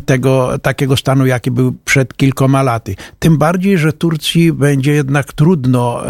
tego 0.06 0.60
takiego 0.60 0.98
stanu, 0.98 1.26
jaki 1.26 1.52
był 1.52 1.76
przed 1.86 2.18
kilkoma 2.18 2.64
laty. 2.64 2.96
Tym 3.20 3.38
bardziej, 3.38 3.78
że 3.78 3.94
Turcji 3.94 4.54
będzie 4.54 4.92
jednak 4.92 5.34
trudno 5.34 6.02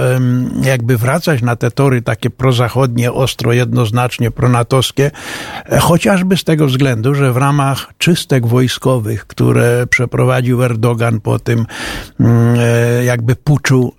jakby 0.61 0.97
wracać 0.97 1.41
na 1.41 1.55
te 1.55 1.71
tory 1.71 2.01
takie 2.01 2.29
prozachodnie, 2.29 3.11
ostro, 3.11 3.53
jednoznacznie 3.53 4.31
pronatowskie, 4.31 5.11
chociażby 5.79 6.37
z 6.37 6.43
tego 6.43 6.67
względu, 6.67 7.15
że 7.15 7.33
w 7.33 7.37
ramach 7.37 7.93
czystek 7.97 8.47
wojskowych, 8.47 9.27
które 9.27 9.87
przeprowadził 9.87 10.63
Erdogan 10.63 11.19
po 11.19 11.39
tym 11.39 11.65
mm, 12.19 12.55
e, 12.59 13.05
jakby 13.05 13.35
puczu 13.35 13.94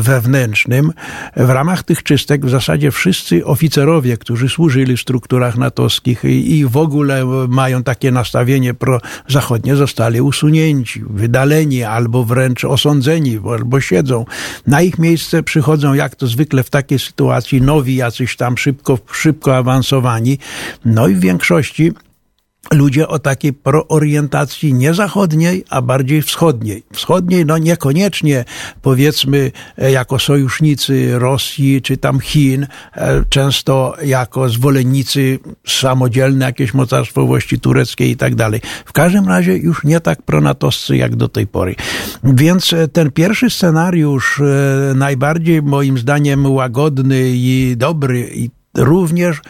wewnętrznym. 0.00 0.92
W 1.36 1.50
ramach 1.50 1.82
tych 1.82 2.02
czystek 2.02 2.46
w 2.46 2.50
zasadzie 2.50 2.90
wszyscy 2.90 3.44
oficerowie, 3.44 4.16
którzy 4.16 4.48
służyli 4.48 4.96
w 4.96 5.00
strukturach 5.00 5.56
natowskich 5.56 6.24
i 6.24 6.66
w 6.66 6.76
ogóle 6.76 7.24
mają 7.48 7.82
takie 7.82 8.10
nastawienie 8.10 8.74
prozachodnie, 8.74 9.76
zostali 9.76 10.20
usunięci, 10.20 11.02
wydaleni 11.10 11.82
albo 11.82 12.24
wręcz 12.24 12.64
osądzeni, 12.64 13.38
albo 13.50 13.80
siedzą. 13.80 14.24
Na 14.66 14.82
ich 14.82 14.98
miejsce 14.98 15.42
przychodzą, 15.42 15.94
jak 15.94 16.16
to 16.16 16.26
zwykle 16.26 16.62
w 16.62 16.70
takiej 16.70 16.98
sytuacji, 16.98 17.62
nowi 17.62 17.96
jacyś 17.96 18.36
tam 18.36 18.58
szybko, 18.58 18.98
szybko 19.12 19.56
awansowani. 19.56 20.38
No 20.84 21.08
i 21.08 21.14
w 21.14 21.20
większości 21.20 21.92
ludzie 22.72 23.08
o 23.08 23.18
takiej 23.18 23.52
proorientacji 23.52 24.74
nie 24.74 24.94
zachodniej, 24.94 25.64
a 25.70 25.82
bardziej 25.82 26.22
wschodniej. 26.22 26.82
Wschodniej, 26.92 27.46
no 27.46 27.58
niekoniecznie 27.58 28.44
powiedzmy 28.82 29.52
e, 29.78 29.92
jako 29.92 30.18
sojusznicy 30.18 31.18
Rosji 31.18 31.82
czy 31.82 31.96
tam 31.96 32.20
Chin, 32.20 32.66
e, 32.94 33.24
często 33.28 33.94
jako 34.04 34.48
zwolennicy 34.48 35.38
samodzielne, 35.66 36.44
jakieś 36.44 36.74
mocarstwowości 36.74 37.60
tureckiej 37.60 38.10
i 38.10 38.16
tak 38.16 38.34
dalej. 38.34 38.60
W 38.84 38.92
każdym 38.92 39.28
razie 39.28 39.56
już 39.56 39.84
nie 39.84 40.00
tak 40.00 40.22
pronatowscy 40.22 40.96
jak 40.96 41.16
do 41.16 41.28
tej 41.28 41.46
pory. 41.46 41.74
Więc 42.24 42.72
e, 42.72 42.88
ten 42.88 43.10
pierwszy 43.10 43.50
scenariusz, 43.50 44.42
najbardziej 44.94 45.62
moim 45.62 45.98
zdaniem 45.98 46.52
łagodny 46.52 47.22
i 47.26 47.74
dobry 47.76 48.30
i 48.34 48.50
również 48.74 49.40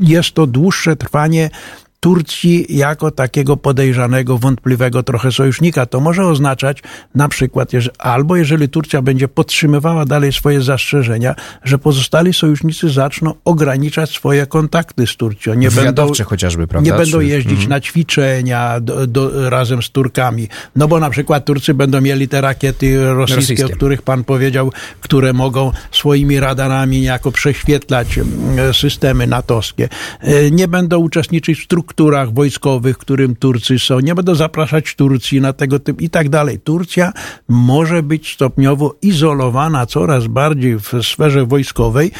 jest 0.00 0.32
to 0.32 0.46
dłuższe 0.46 0.96
trwanie 0.96 1.50
Turcji 2.00 2.66
jako 2.68 3.10
takiego 3.10 3.56
podejrzanego, 3.56 4.38
wątpliwego 4.38 5.02
trochę 5.02 5.32
sojusznika. 5.32 5.86
To 5.86 6.00
może 6.00 6.26
oznaczać 6.26 6.82
na 7.14 7.28
przykład, 7.28 7.70
albo 7.98 8.36
jeżeli 8.36 8.68
Turcja 8.68 9.02
będzie 9.02 9.28
podtrzymywała 9.28 10.04
dalej 10.04 10.32
swoje 10.32 10.62
zastrzeżenia, 10.62 11.34
że 11.64 11.78
pozostali 11.78 12.32
sojusznicy 12.32 12.90
zaczną 12.90 13.34
ograniczać 13.44 14.10
swoje 14.10 14.46
kontakty 14.46 15.06
z 15.06 15.16
Turcją. 15.16 15.54
Nie 15.54 15.70
będą, 15.70 16.12
chociażby, 16.26 16.66
prawda? 16.66 16.90
Nie 16.90 16.98
będą 16.98 17.20
jeździć 17.20 17.52
mhm. 17.52 17.70
na 17.70 17.80
ćwiczenia 17.80 18.80
do, 18.80 19.06
do, 19.06 19.50
razem 19.50 19.82
z 19.82 19.90
Turkami. 19.90 20.48
No 20.76 20.88
bo 20.88 21.00
na 21.00 21.10
przykład 21.10 21.44
Turcy 21.44 21.74
będą 21.74 22.00
mieli 22.00 22.28
te 22.28 22.40
rakiety 22.40 23.04
rosyjskie, 23.14 23.36
rosyjskie, 23.36 23.66
o 23.66 23.76
których 23.76 24.02
pan 24.02 24.24
powiedział, 24.24 24.72
które 25.00 25.32
mogą 25.32 25.72
swoimi 25.90 26.40
radarami 26.40 27.00
niejako 27.00 27.32
prześwietlać 27.32 28.18
mm, 28.18 28.74
systemy 28.74 29.26
natowskie. 29.26 29.88
E, 30.20 30.50
nie 30.50 30.68
będą 30.68 30.98
uczestniczyć 30.98 31.60
w 31.60 31.64
strukturach 31.64 31.87
strukturach 31.88 32.32
wojskowych, 32.32 32.98
którym 32.98 33.36
Turcy 33.36 33.78
są, 33.78 34.00
nie 34.00 34.14
będą 34.14 34.34
zapraszać 34.34 34.94
Turcji 34.94 35.40
na 35.40 35.52
tego 35.52 35.78
typu 35.78 36.00
i 36.00 36.10
tak 36.10 36.28
dalej. 36.28 36.60
Turcja 36.60 37.12
może 37.48 38.02
być 38.02 38.34
stopniowo 38.34 38.94
izolowana 39.02 39.86
coraz 39.86 40.26
bardziej 40.26 40.78
w 40.78 40.92
sferze 41.02 41.46
wojskowej, 41.46 42.10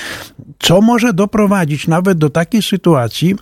co 0.58 0.80
może 0.80 1.12
doprowadzić 1.12 1.88
nawet 1.88 2.18
do 2.18 2.30
takiej 2.30 2.62
sytuacji, 2.62 3.34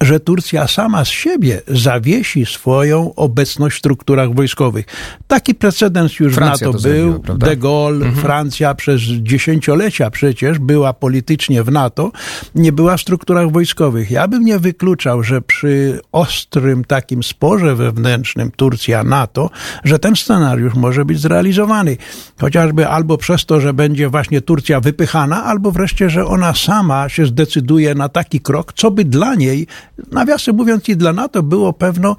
że 0.00 0.20
Turcja 0.20 0.66
sama 0.66 1.04
z 1.04 1.08
siebie 1.08 1.62
zawiesi 1.68 2.46
swoją 2.46 3.14
obecność 3.14 3.76
w 3.76 3.78
strukturach 3.78 4.34
wojskowych. 4.34 4.86
Taki 5.26 5.54
precedens 5.54 6.20
już 6.20 6.34
Francja 6.34 6.70
w 6.70 6.74
NATO 6.74 6.88
był. 6.88 7.18
De 7.38 7.56
Gaulle, 7.56 8.06
mhm. 8.06 8.14
Francja 8.16 8.74
przez 8.74 9.00
dziesięciolecia 9.00 10.10
przecież 10.10 10.58
była 10.58 10.92
politycznie 10.92 11.62
w 11.62 11.72
NATO, 11.72 12.12
nie 12.54 12.72
była 12.72 12.96
w 12.96 13.00
strukturach 13.00 13.50
wojskowych. 13.50 14.10
Ja 14.10 14.28
bym 14.28 14.44
nie 14.44 14.58
wykluczał, 14.58 15.22
że 15.22 15.42
przy 15.42 16.00
ostrym 16.12 16.84
takim 16.84 17.22
sporze 17.22 17.74
wewnętrznym 17.74 18.50
Turcja-NATO, 18.50 19.50
że 19.84 19.98
ten 19.98 20.16
scenariusz 20.16 20.74
może 20.74 21.04
być 21.04 21.20
zrealizowany. 21.20 21.96
Chociażby 22.40 22.88
albo 22.88 23.18
przez 23.18 23.46
to, 23.46 23.60
że 23.60 23.72
będzie 23.72 24.08
właśnie 24.08 24.40
Turcja 24.40 24.80
wypychana, 24.80 25.44
albo 25.44 25.70
wreszcie, 25.70 26.10
że 26.10 26.26
ona 26.26 26.54
sama 26.54 27.08
się 27.08 27.26
zdecyduje 27.26 27.94
na 27.94 28.08
taki 28.08 28.40
krok, 28.40 28.72
co 28.72 28.90
by 28.90 29.04
dla 29.04 29.34
niej 29.34 29.66
nawiasem 30.12 30.56
mówiąc, 30.56 30.88
i 30.88 30.96
dla 30.96 31.12
NATO 31.12 31.42
było 31.42 31.72
pewno 31.72 32.16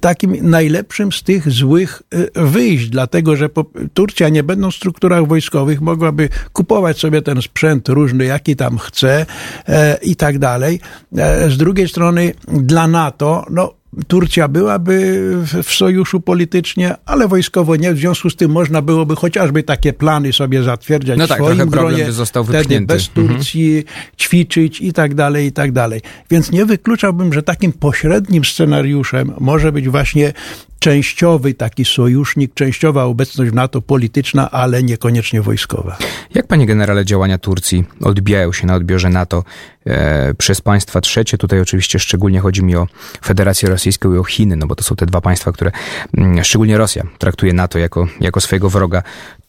takim 0.00 0.50
najlepszym 0.50 1.12
z 1.12 1.22
tych 1.22 1.50
złych 1.50 2.02
y, 2.14 2.30
wyjść, 2.34 2.88
dlatego 2.88 3.36
że 3.36 3.48
Turcja, 3.94 4.28
nie 4.28 4.42
będąc 4.42 4.74
w 4.74 4.76
strukturach 4.76 5.26
wojskowych, 5.26 5.80
mogłaby 5.80 6.28
kupować 6.52 6.98
sobie 6.98 7.22
ten 7.22 7.42
sprzęt 7.42 7.88
różny, 7.88 8.24
jaki 8.24 8.56
tam 8.56 8.78
chce 8.78 9.26
e, 9.68 9.98
i 10.02 10.16
tak 10.16 10.38
dalej. 10.38 10.80
E, 11.16 11.50
z 11.50 11.56
drugiej 11.56 11.88
strony, 11.88 12.34
dla 12.48 12.88
NATO, 12.88 13.46
no, 13.50 13.79
Turcja 14.08 14.48
byłaby 14.48 15.20
w 15.62 15.72
sojuszu 15.72 16.20
politycznie, 16.20 16.94
ale 17.06 17.28
wojskowo 17.28 17.76
nie. 17.76 17.94
W 17.94 17.98
związku 17.98 18.30
z 18.30 18.36
tym 18.36 18.50
można 18.50 18.82
byłoby 18.82 19.16
chociażby 19.16 19.62
takie 19.62 19.92
plany 19.92 20.32
sobie 20.32 20.62
zatwierdzać 20.62 21.18
no 21.18 21.26
tak, 21.26 21.38
w 21.38 21.44
swoim 21.44 21.68
gronie, 21.68 22.04
by 22.04 22.12
został 22.12 22.44
wtedy 22.44 22.80
bez 22.80 23.08
mhm. 23.08 23.28
Turcji 23.28 23.78
mhm. 23.78 23.96
ćwiczyć 24.20 24.80
i 24.80 24.92
tak 24.92 25.14
dalej, 25.14 25.46
i 25.46 25.52
tak 25.52 25.72
dalej. 25.72 26.00
Więc 26.30 26.50
nie 26.50 26.66
wykluczałbym, 26.66 27.32
że 27.32 27.42
takim 27.42 27.72
pośrednim 27.72 28.44
scenariuszem 28.44 29.32
może 29.40 29.72
być 29.72 29.88
właśnie 29.88 30.32
częściowy 30.78 31.54
taki 31.54 31.84
sojusznik, 31.84 32.54
częściowa 32.54 33.04
obecność 33.04 33.50
w 33.50 33.54
NATO 33.54 33.82
polityczna, 33.82 34.50
ale 34.50 34.82
niekoniecznie 34.82 35.42
wojskowa. 35.42 35.98
Jak, 36.34 36.46
panie 36.46 36.66
generale, 36.66 37.04
działania 37.04 37.38
Turcji 37.38 37.84
odbijają 38.00 38.52
się 38.52 38.66
na 38.66 38.74
odbiorze 38.74 39.08
NATO 39.08 39.44
e, 39.86 40.34
przez 40.34 40.60
państwa 40.60 41.00
trzecie? 41.00 41.38
Tutaj 41.38 41.60
oczywiście 41.60 41.98
szczególnie 41.98 42.40
chodzi 42.40 42.64
mi 42.64 42.76
o 42.76 42.86
Federację 43.24 43.68
Rosyjską 43.68 43.79
i 43.86 44.18
o 44.18 44.24
Chiny, 44.24 44.56
no 44.56 44.66
bo 44.66 44.74
to 44.74 44.84
są 44.84 44.96
te 44.96 45.06
dwa 45.06 45.20
państwa, 45.20 45.52
które, 45.52 45.70
mm, 46.16 46.44
szczególnie 46.44 46.78
Rosja, 46.78 47.06
traktuje 47.18 47.52
NATO 47.52 47.78
jako, 47.78 48.06
jako 48.20 48.40
swojego 48.40 48.70
wroga. 48.70 49.02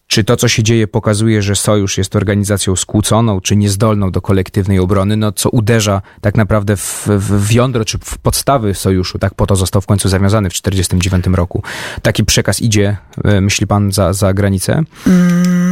czy 0.07 0.23
to, 0.23 0.37
co 0.37 0.47
się 0.47 0.63
dzieje, 0.63 0.87
pokazuje, 0.87 1.41
że 1.41 1.55
sojusz 1.55 1.97
jest 1.97 2.15
organizacją 2.15 2.75
skłóconą, 2.75 3.41
czy 3.41 3.55
niezdolną 3.55 4.11
do 4.11 4.21
kolektywnej 4.21 4.79
obrony, 4.79 5.17
no 5.17 5.31
co 5.31 5.49
uderza 5.49 6.01
tak 6.21 6.35
naprawdę 6.35 6.77
w, 6.77 7.07
w, 7.07 7.47
w 7.47 7.51
jądro, 7.51 7.85
czy 7.85 7.97
w 7.97 8.17
podstawy 8.17 8.73
sojuszu, 8.73 9.19
tak 9.19 9.33
po 9.33 9.47
to 9.47 9.55
został 9.55 9.81
w 9.81 9.85
końcu 9.85 10.09
zawiązany 10.09 10.49
w 10.49 10.53
1949 10.53 11.37
roku. 11.37 11.63
Taki 12.01 12.25
przekaz 12.25 12.61
idzie, 12.61 12.97
e, 13.23 13.41
myśli 13.41 13.67
pan, 13.67 13.91
za, 13.91 14.13
za 14.13 14.33
granicę? 14.33 14.83
Mm, 15.07 15.70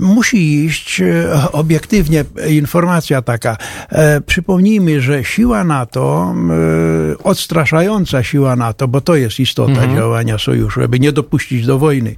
musi 0.00 0.64
iść 0.64 1.00
e, 1.00 1.52
obiektywnie 1.52 2.24
informacja 2.48 3.22
taka. 3.22 3.56
Przypomnijmy, 4.26 5.00
że 5.00 5.24
siła 5.24 5.64
NATO, 5.64 6.34
odstraszająca 7.24 8.22
siła 8.22 8.56
NATO, 8.56 8.88
bo 8.88 9.00
to 9.00 9.16
jest 9.16 9.40
istota 9.40 9.72
mhm. 9.72 9.96
działania 9.96 10.38
sojuszu, 10.38 10.80
żeby 10.80 11.00
nie 11.00 11.12
dopuścić 11.12 11.66
do 11.66 11.78
wojny. 11.78 12.16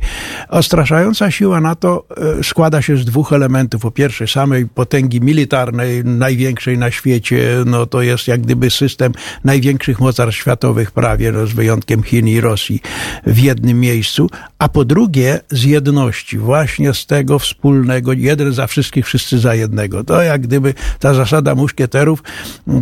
Odstraszająca 0.49 1.31
siła 1.31 1.61
NATO 1.61 2.07
składa 2.43 2.83
się 2.83 2.97
z 2.97 3.05
dwóch 3.05 3.33
elementów. 3.33 3.83
Po 3.83 3.91
pierwsze, 3.91 4.27
samej 4.27 4.67
potęgi 4.67 5.21
militarnej, 5.21 6.05
największej 6.05 6.79
na 6.79 6.91
świecie, 6.91 7.49
no 7.67 7.87
to 7.87 8.03
jest 8.03 8.29
jak 8.29 8.41
gdyby 8.41 8.71
system 8.71 9.13
największych 9.45 10.01
mocarstw 10.01 10.41
światowych 10.41 10.91
prawie, 10.91 11.33
no 11.33 11.47
z 11.47 11.53
wyjątkiem 11.53 12.03
Chin 12.03 12.29
i 12.29 12.41
Rosji 12.41 12.81
w 13.27 13.39
jednym 13.39 13.81
miejscu, 13.81 14.31
a 14.59 14.69
po 14.69 14.85
drugie 14.85 15.41
z 15.51 15.65
jedności, 15.65 16.39
właśnie 16.39 16.95
z 16.95 17.07
tego 17.07 17.16
wspólnego, 17.39 18.13
jeden 18.13 18.53
za 18.53 18.67
wszystkich, 18.67 19.07
wszyscy 19.07 19.39
za 19.39 19.55
jednego. 19.55 20.05
To 20.05 20.23
jak 20.23 20.41
gdyby 20.41 20.75
ta 20.99 21.15
zasada 21.15 21.55
muszkieterów 21.55 22.23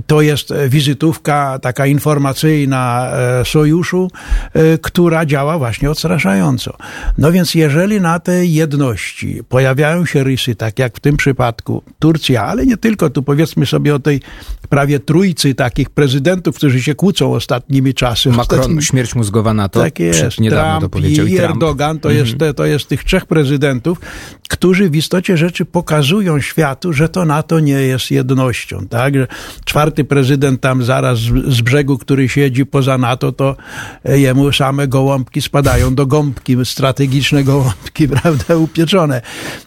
to 0.06 0.20
jest 0.20 0.54
wizytówka 0.68 1.58
taka 1.58 1.86
informacyjna 1.86 3.10
e, 3.12 3.44
sojuszu, 3.44 4.10
e, 4.52 4.78
która 4.78 5.26
działa 5.26 5.58
właśnie 5.58 5.90
odstraszająco. 5.90 6.76
No 7.18 7.32
więc 7.32 7.54
jeżeli 7.54 8.00
na 8.00 8.18
tej 8.18 8.54
jedności 8.54 9.40
pojawiają 9.48 10.06
się 10.06 10.24
rysy, 10.24 10.54
tak 10.54 10.78
jak 10.78 10.96
w 10.96 11.00
tym 11.00 11.16
przypadku 11.16 11.82
Turcja, 11.98 12.44
ale 12.44 12.66
nie 12.66 12.76
tylko, 12.76 13.10
tu 13.10 13.22
powiedzmy 13.22 13.66
sobie 13.66 13.94
o 13.94 13.98
tej 13.98 14.20
prawie 14.68 15.00
trójcy 15.00 15.54
takich 15.54 15.90
prezydentów, 15.90 16.56
którzy 16.56 16.82
się 16.82 16.94
kłócą 16.94 17.34
ostatnimi 17.34 17.94
czasy. 17.94 18.28
Macron, 18.28 18.60
ostatnimi... 18.60 18.82
śmierć 18.82 19.14
mózgowa 19.14 19.54
na 19.54 19.68
to, 19.68 19.80
tak 19.80 19.98
jest, 20.00 20.40
niedawno 20.40 20.70
Trump 20.70 20.82
to 20.82 20.88
powiedział. 20.88 21.26
I, 21.26 21.32
i 21.32 21.38
Erdogan, 21.38 22.00
to, 22.00 22.10
mhm. 22.10 22.26
jest, 22.26 22.56
to 22.56 22.64
jest 22.64 22.88
tych 22.88 23.04
trzech 23.04 23.26
prezydentów, 23.26 24.00
którzy 24.48 24.90
w 24.90 24.96
istocie 24.96 25.36
rzeczy 25.36 25.64
pokazują 25.64 26.40
światu, 26.40 26.92
że 26.92 27.08
to 27.08 27.24
NATO 27.24 27.60
nie 27.60 27.72
jest 27.72 28.10
jednością. 28.10 28.86
Tak? 28.88 29.14
Że 29.14 29.26
czwarty 29.64 30.04
prezydent 30.04 30.60
tam 30.60 30.82
zaraz 30.82 31.18
z, 31.48 31.60
brzegu, 31.60 31.98
który 31.98 32.28
siedzi 32.28 32.66
poza 32.66 32.98
NATO, 32.98 33.32
to 33.32 33.56
jemu 34.04 34.52
same 34.52 34.88
gołąbki 34.88 35.42
spadają 35.42 35.94
do 35.94 36.06
gąbki, 36.06 36.56
strategiczne 36.64 37.44
gołąbki, 37.44 38.08
prawda, 38.22 38.56
upieczone. 38.56 39.22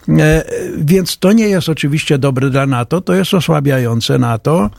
E, 0.08 0.44
więc 0.78 1.18
to 1.18 1.32
nie 1.32 1.48
jest 1.48 1.68
oczywiście 1.68 2.18
dobre 2.18 2.50
dla 2.50 2.66
NATO, 2.66 3.00
to 3.00 3.14
jest 3.14 3.34
osłabiające 3.34 4.18
NATO. 4.18 4.70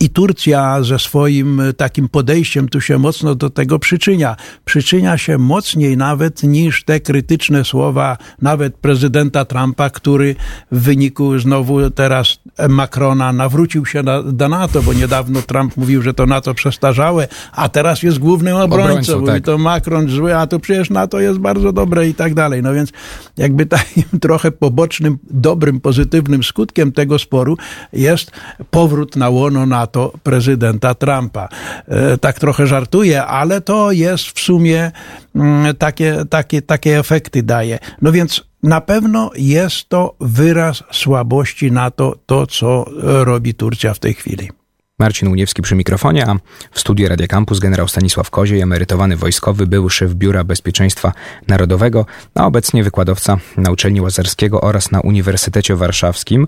I 0.00 0.10
Turcja 0.10 0.82
ze 0.82 0.98
swoim 0.98 1.60
e, 1.60 1.72
takim 1.72 2.08
podejściem 2.08 2.68
tu 2.68 2.80
się 2.80 2.98
mocno 2.98 3.34
do 3.34 3.50
tego 3.50 3.78
przyczynia. 3.78 4.36
Przyczynia 4.64 5.18
się 5.18 5.38
mocniej 5.38 5.96
nawet 5.96 6.42
niż 6.42 6.84
te 6.84 7.00
krytyczne 7.00 7.64
słowa 7.64 8.18
nawet 8.42 8.74
prezydenta 8.74 9.44
Trumpa, 9.44 9.90
który 9.90 10.34
w 10.72 10.82
wyniku 10.82 11.38
znowu 11.38 11.90
teraz 11.90 12.38
Macrona 12.68 13.32
nawrócił 13.32 13.86
się 13.86 14.02
na, 14.02 14.22
do 14.22 14.48
NATO, 14.48 14.82
bo 14.82 14.92
niedawno 14.92 15.42
Trump 15.42 15.76
mówił, 15.76 16.02
że 16.02 16.14
to 16.14 16.26
NATO 16.26 16.54
przestarzałe, 16.54 17.28
a 17.52 17.68
teraz 17.68 18.02
jest 18.02 18.18
głównym 18.18 18.56
obrońcą. 18.56 18.90
obrońcą 18.90 19.20
Mówi 19.20 19.32
tak. 19.32 19.44
to 19.44 19.58
Macron 19.58 20.08
zły, 20.08 20.36
a 20.36 20.46
to 20.46 20.60
przecież 20.60 20.90
NATO 20.90 21.20
jest 21.20 21.38
bardzo 21.38 21.72
dobre 21.72 22.08
i 22.08 22.14
tak 22.14 22.34
dalej. 22.34 22.62
No 22.62 22.74
więc 22.74 22.92
jakby 23.36 23.66
takim 23.66 24.04
trochę 24.20 24.50
pobocznym, 24.50 25.18
dobrym, 25.30 25.80
pozytywnym 25.80 26.42
skutkiem 26.42 26.92
tego 26.92 27.18
sporu 27.18 27.56
jest 27.92 28.30
powrót 28.70 29.16
na 29.16 29.28
łono 29.28 29.66
NATO 29.66 29.85
to 29.86 30.12
prezydenta 30.22 30.94
Trumpa. 30.94 31.48
E, 31.88 32.18
tak 32.18 32.38
trochę 32.38 32.66
żartuję, 32.66 33.24
ale 33.24 33.60
to 33.60 33.92
jest 33.92 34.24
w 34.24 34.40
sumie 34.40 34.92
mm, 35.34 35.76
takie, 35.76 36.24
takie, 36.30 36.62
takie 36.62 36.98
efekty 36.98 37.42
daje. 37.42 37.78
No 38.02 38.12
więc 38.12 38.44
na 38.62 38.80
pewno 38.80 39.30
jest 39.36 39.88
to 39.88 40.14
wyraz 40.20 40.82
słabości 40.92 41.72
NATO, 41.72 42.16
to 42.26 42.46
co 42.46 42.84
robi 43.02 43.54
Turcja 43.54 43.94
w 43.94 43.98
tej 43.98 44.14
chwili. 44.14 44.50
Marcin 44.98 45.28
Uniewski 45.28 45.62
przy 45.62 45.74
mikrofonie, 45.74 46.26
a 46.28 46.36
w 46.72 46.80
studiu 46.80 47.08
Radia 47.08 47.26
Campus 47.26 47.58
generał 47.58 47.88
Stanisław 47.88 48.30
Koziej, 48.30 48.60
emerytowany 48.60 49.16
wojskowy, 49.16 49.66
były 49.66 49.90
szef 49.90 50.14
Biura 50.14 50.44
Bezpieczeństwa 50.44 51.12
Narodowego, 51.48 52.06
a 52.34 52.46
obecnie 52.46 52.84
wykładowca 52.84 53.36
na 53.56 53.70
uczelni 53.70 54.00
Łazarskiego 54.00 54.60
oraz 54.60 54.90
na 54.90 55.00
Uniwersytecie 55.00 55.76
Warszawskim. 55.76 56.46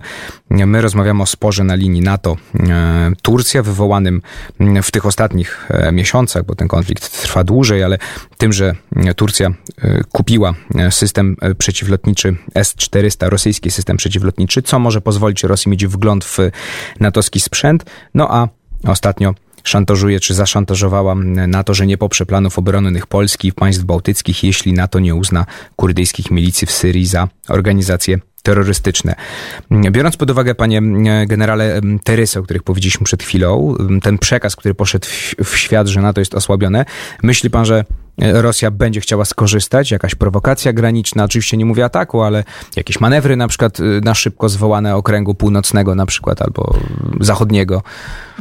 My 0.49 0.81
rozmawiamy 0.81 1.23
o 1.23 1.25
sporze 1.25 1.63
na 1.63 1.75
linii 1.75 2.01
NATO-Turcja, 2.01 3.63
wywołanym 3.63 4.21
w 4.83 4.91
tych 4.91 5.05
ostatnich 5.05 5.67
e, 5.69 5.91
miesiącach, 5.91 6.45
bo 6.45 6.55
ten 6.55 6.67
konflikt 6.67 7.21
trwa 7.21 7.43
dłużej, 7.43 7.83
ale 7.83 7.97
tym, 8.37 8.53
że 8.53 8.75
Turcja 9.15 9.47
e, 9.81 10.03
kupiła 10.11 10.53
e, 10.75 10.91
system 10.91 11.35
przeciwlotniczy 11.57 12.35
S-400, 12.55 13.29
rosyjski 13.29 13.71
system 13.71 13.97
przeciwlotniczy, 13.97 14.61
co 14.61 14.79
może 14.79 15.01
pozwolić 15.01 15.43
Rosji 15.43 15.71
mieć 15.71 15.87
wgląd 15.87 16.25
w 16.25 16.37
natowski 16.99 17.39
sprzęt, 17.39 17.85
no 18.13 18.27
a 18.31 18.38
Ostatnio 18.83 19.33
szantażuje 19.63 20.19
czy 20.19 20.33
zaszantażowała 20.33 21.15
na 21.47 21.63
to, 21.63 21.73
że 21.73 21.87
nie 21.87 21.97
poprze 21.97 22.25
planów 22.25 22.59
obronnych 22.59 23.07
Polski 23.07 23.47
i 23.47 23.53
państw 23.53 23.83
bałtyckich, 23.83 24.43
jeśli 24.43 24.73
NATO 24.73 24.99
nie 24.99 25.15
uzna 25.15 25.45
kurdyjskich 25.75 26.31
milicji 26.31 26.67
w 26.67 26.71
Syrii 26.71 27.05
za 27.05 27.27
organizacje 27.49 28.19
terrorystyczne. 28.43 29.15
Biorąc 29.71 30.17
pod 30.17 30.31
uwagę, 30.31 30.55
panie 30.55 30.81
generale, 31.27 31.81
Terysy, 32.03 32.39
o 32.39 32.43
których 32.43 32.63
powiedzieliśmy 32.63 33.03
przed 33.03 33.23
chwilą, 33.23 33.75
ten 34.01 34.17
przekaz, 34.17 34.55
który 34.55 34.73
poszedł 34.73 35.07
w 35.43 35.57
świat, 35.57 35.87
że 35.87 36.01
NATO 36.01 36.21
jest 36.21 36.35
osłabione, 36.35 36.85
myśli 37.23 37.49
pan, 37.49 37.65
że 37.65 37.85
Rosja 38.17 38.71
będzie 38.71 39.01
chciała 39.01 39.25
skorzystać, 39.25 39.91
jakaś 39.91 40.15
prowokacja 40.15 40.73
graniczna, 40.73 41.23
oczywiście 41.23 41.57
nie 41.57 41.65
mówię 41.65 41.85
ataku, 41.85 42.21
ale 42.21 42.43
jakieś 42.75 42.99
manewry 42.99 43.35
na 43.35 43.47
przykład 43.47 43.79
y, 43.79 44.01
na 44.03 44.15
szybko 44.15 44.49
zwołane 44.49 44.95
okręgu 44.95 45.35
północnego 45.35 45.95
na 45.95 46.05
przykład 46.05 46.41
albo 46.41 46.79
zachodniego. 47.19 47.83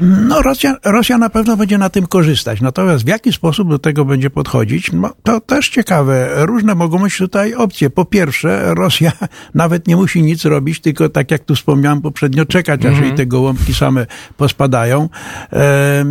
No 0.00 0.42
Rosja, 0.42 0.76
Rosja 0.84 1.18
na 1.18 1.30
pewno 1.30 1.56
będzie 1.56 1.78
na 1.78 1.90
tym 1.90 2.06
korzystać, 2.06 2.60
natomiast 2.60 3.04
w 3.04 3.08
jaki 3.08 3.32
sposób 3.32 3.68
do 3.68 3.78
tego 3.78 4.04
będzie 4.04 4.30
podchodzić, 4.30 4.92
no, 4.92 5.10
to 5.22 5.40
też 5.40 5.68
ciekawe. 5.68 6.28
Różne 6.46 6.74
mogą 6.74 6.98
być 6.98 7.18
tutaj 7.18 7.54
opcje. 7.54 7.90
Po 7.90 8.04
pierwsze, 8.04 8.74
Rosja 8.74 9.12
nawet 9.54 9.88
nie 9.88 9.96
musi 9.96 10.22
nic 10.22 10.44
robić, 10.44 10.80
tylko 10.80 11.08
tak 11.08 11.30
jak 11.30 11.44
tu 11.44 11.54
wspomniałem 11.54 12.00
poprzednio, 12.00 12.46
czekać, 12.46 12.80
aż 12.80 12.92
jej 12.92 12.94
mhm. 12.94 13.16
te 13.16 13.26
gołąbki 13.26 13.74
same 13.74 14.06
pospadają. 14.36 15.08
E, 15.52 15.56
e, 15.56 16.04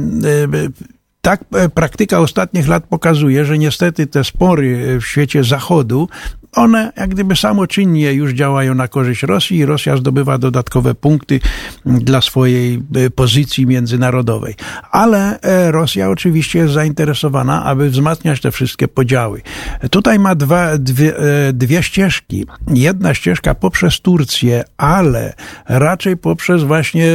tak 1.27 1.41
e, 1.53 1.69
praktyka 1.69 2.19
ostatnich 2.19 2.67
lat 2.67 2.83
pokazuje, 2.83 3.45
że 3.45 3.57
niestety 3.57 4.07
te 4.07 4.23
spory 4.23 4.95
e, 4.95 4.99
w 4.99 5.05
świecie 5.05 5.43
zachodu, 5.43 6.09
one 6.53 6.91
jak 6.97 7.09
gdyby 7.09 7.35
samoczynnie 7.35 8.13
już 8.13 8.31
działają 8.33 8.75
na 8.75 8.87
korzyść 8.87 9.23
Rosji 9.23 9.57
i 9.57 9.65
Rosja 9.65 9.97
zdobywa 9.97 10.37
dodatkowe 10.37 10.95
punkty 10.95 11.39
dla 11.85 12.21
swojej 12.21 12.83
e, 12.95 13.09
pozycji 13.09 13.65
międzynarodowej. 13.65 14.55
Ale 14.91 15.39
Rosja 15.71 16.09
oczywiście 16.09 16.59
jest 16.59 16.73
zainteresowana, 16.73 17.63
aby 17.63 17.89
wzmacniać 17.89 18.41
te 18.41 18.51
wszystkie 18.51 18.87
podziały. 18.87 19.41
Tutaj 19.91 20.19
ma 20.19 20.35
dwa, 20.35 20.77
dwie, 20.77 21.13
dwie 21.53 21.83
ścieżki. 21.83 22.45
Jedna 22.73 23.13
ścieżka 23.13 23.55
poprzez 23.55 24.01
Turcję, 24.01 24.63
ale 24.77 25.33
raczej 25.67 26.17
poprzez 26.17 26.63
właśnie 26.63 27.11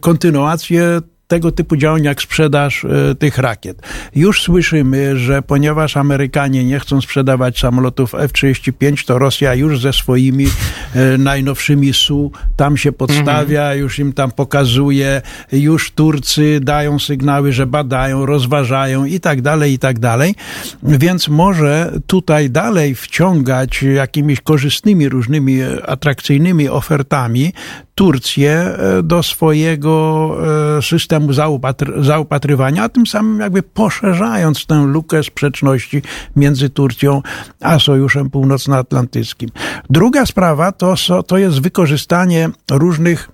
kontynuację 0.00 1.00
tego 1.28 1.52
typu 1.52 1.76
działań 1.76 2.04
jak 2.04 2.22
sprzedaż 2.22 2.84
e, 2.84 3.14
tych 3.14 3.38
rakiet. 3.38 3.82
Już 4.14 4.42
słyszymy, 4.42 5.18
że 5.18 5.42
ponieważ 5.42 5.96
Amerykanie 5.96 6.64
nie 6.64 6.80
chcą 6.80 7.00
sprzedawać 7.00 7.58
samolotów 7.58 8.14
F-35, 8.14 9.06
to 9.06 9.18
Rosja 9.18 9.54
już 9.54 9.80
ze 9.80 9.92
swoimi 9.92 10.46
e, 10.94 11.18
najnowszymi 11.18 11.92
SU 11.92 12.32
tam 12.56 12.76
się 12.76 12.92
podstawia, 12.92 13.62
mhm. 13.62 13.78
już 13.78 13.98
im 13.98 14.12
tam 14.12 14.30
pokazuje, 14.30 15.22
już 15.52 15.90
Turcy 15.90 16.60
dają 16.62 16.98
sygnały, 16.98 17.52
że 17.52 17.66
badają, 17.66 18.26
rozważają 18.26 19.04
i 19.04 19.20
tak 19.20 19.42
dalej, 19.42 19.72
i 19.72 19.78
tak 19.78 19.98
dalej. 19.98 20.34
Więc 20.82 21.28
może 21.28 21.92
tutaj 22.06 22.50
dalej 22.50 22.94
wciągać 22.94 23.82
jakimiś 23.82 24.40
korzystnymi, 24.40 25.08
różnymi 25.08 25.58
atrakcyjnymi 25.86 26.68
ofertami 26.68 27.52
Turcję 27.98 28.52
e, 28.52 29.02
do 29.02 29.22
swojego 29.22 30.36
e, 30.78 30.82
systemu 30.82 31.32
zaupatry 31.32 32.04
zaopatrywania, 32.04 32.82
a 32.82 32.88
tym 32.88 33.06
samym 33.06 33.40
jakby 33.40 33.62
poszerzając 33.62 34.66
tę 34.66 34.74
lukę 34.74 35.22
sprzeczności 35.22 36.02
między 36.36 36.70
Turcją 36.70 37.22
a 37.60 37.78
Sojuszem 37.78 38.30
Północnoatlantyckim. 38.30 39.50
Druga 39.90 40.26
sprawa 40.26 40.72
to, 40.72 40.94
to 41.26 41.38
jest 41.38 41.60
wykorzystanie 41.60 42.50
różnych 42.70 43.30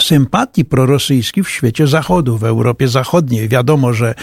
sympatii 0.00 0.64
prorosyjskich 0.64 1.46
w 1.46 1.50
świecie 1.50 1.86
zachodu, 1.86 2.38
w 2.38 2.44
Europie 2.44 2.88
Zachodniej. 2.88 3.48
Wiadomo, 3.48 3.92
że 3.92 4.14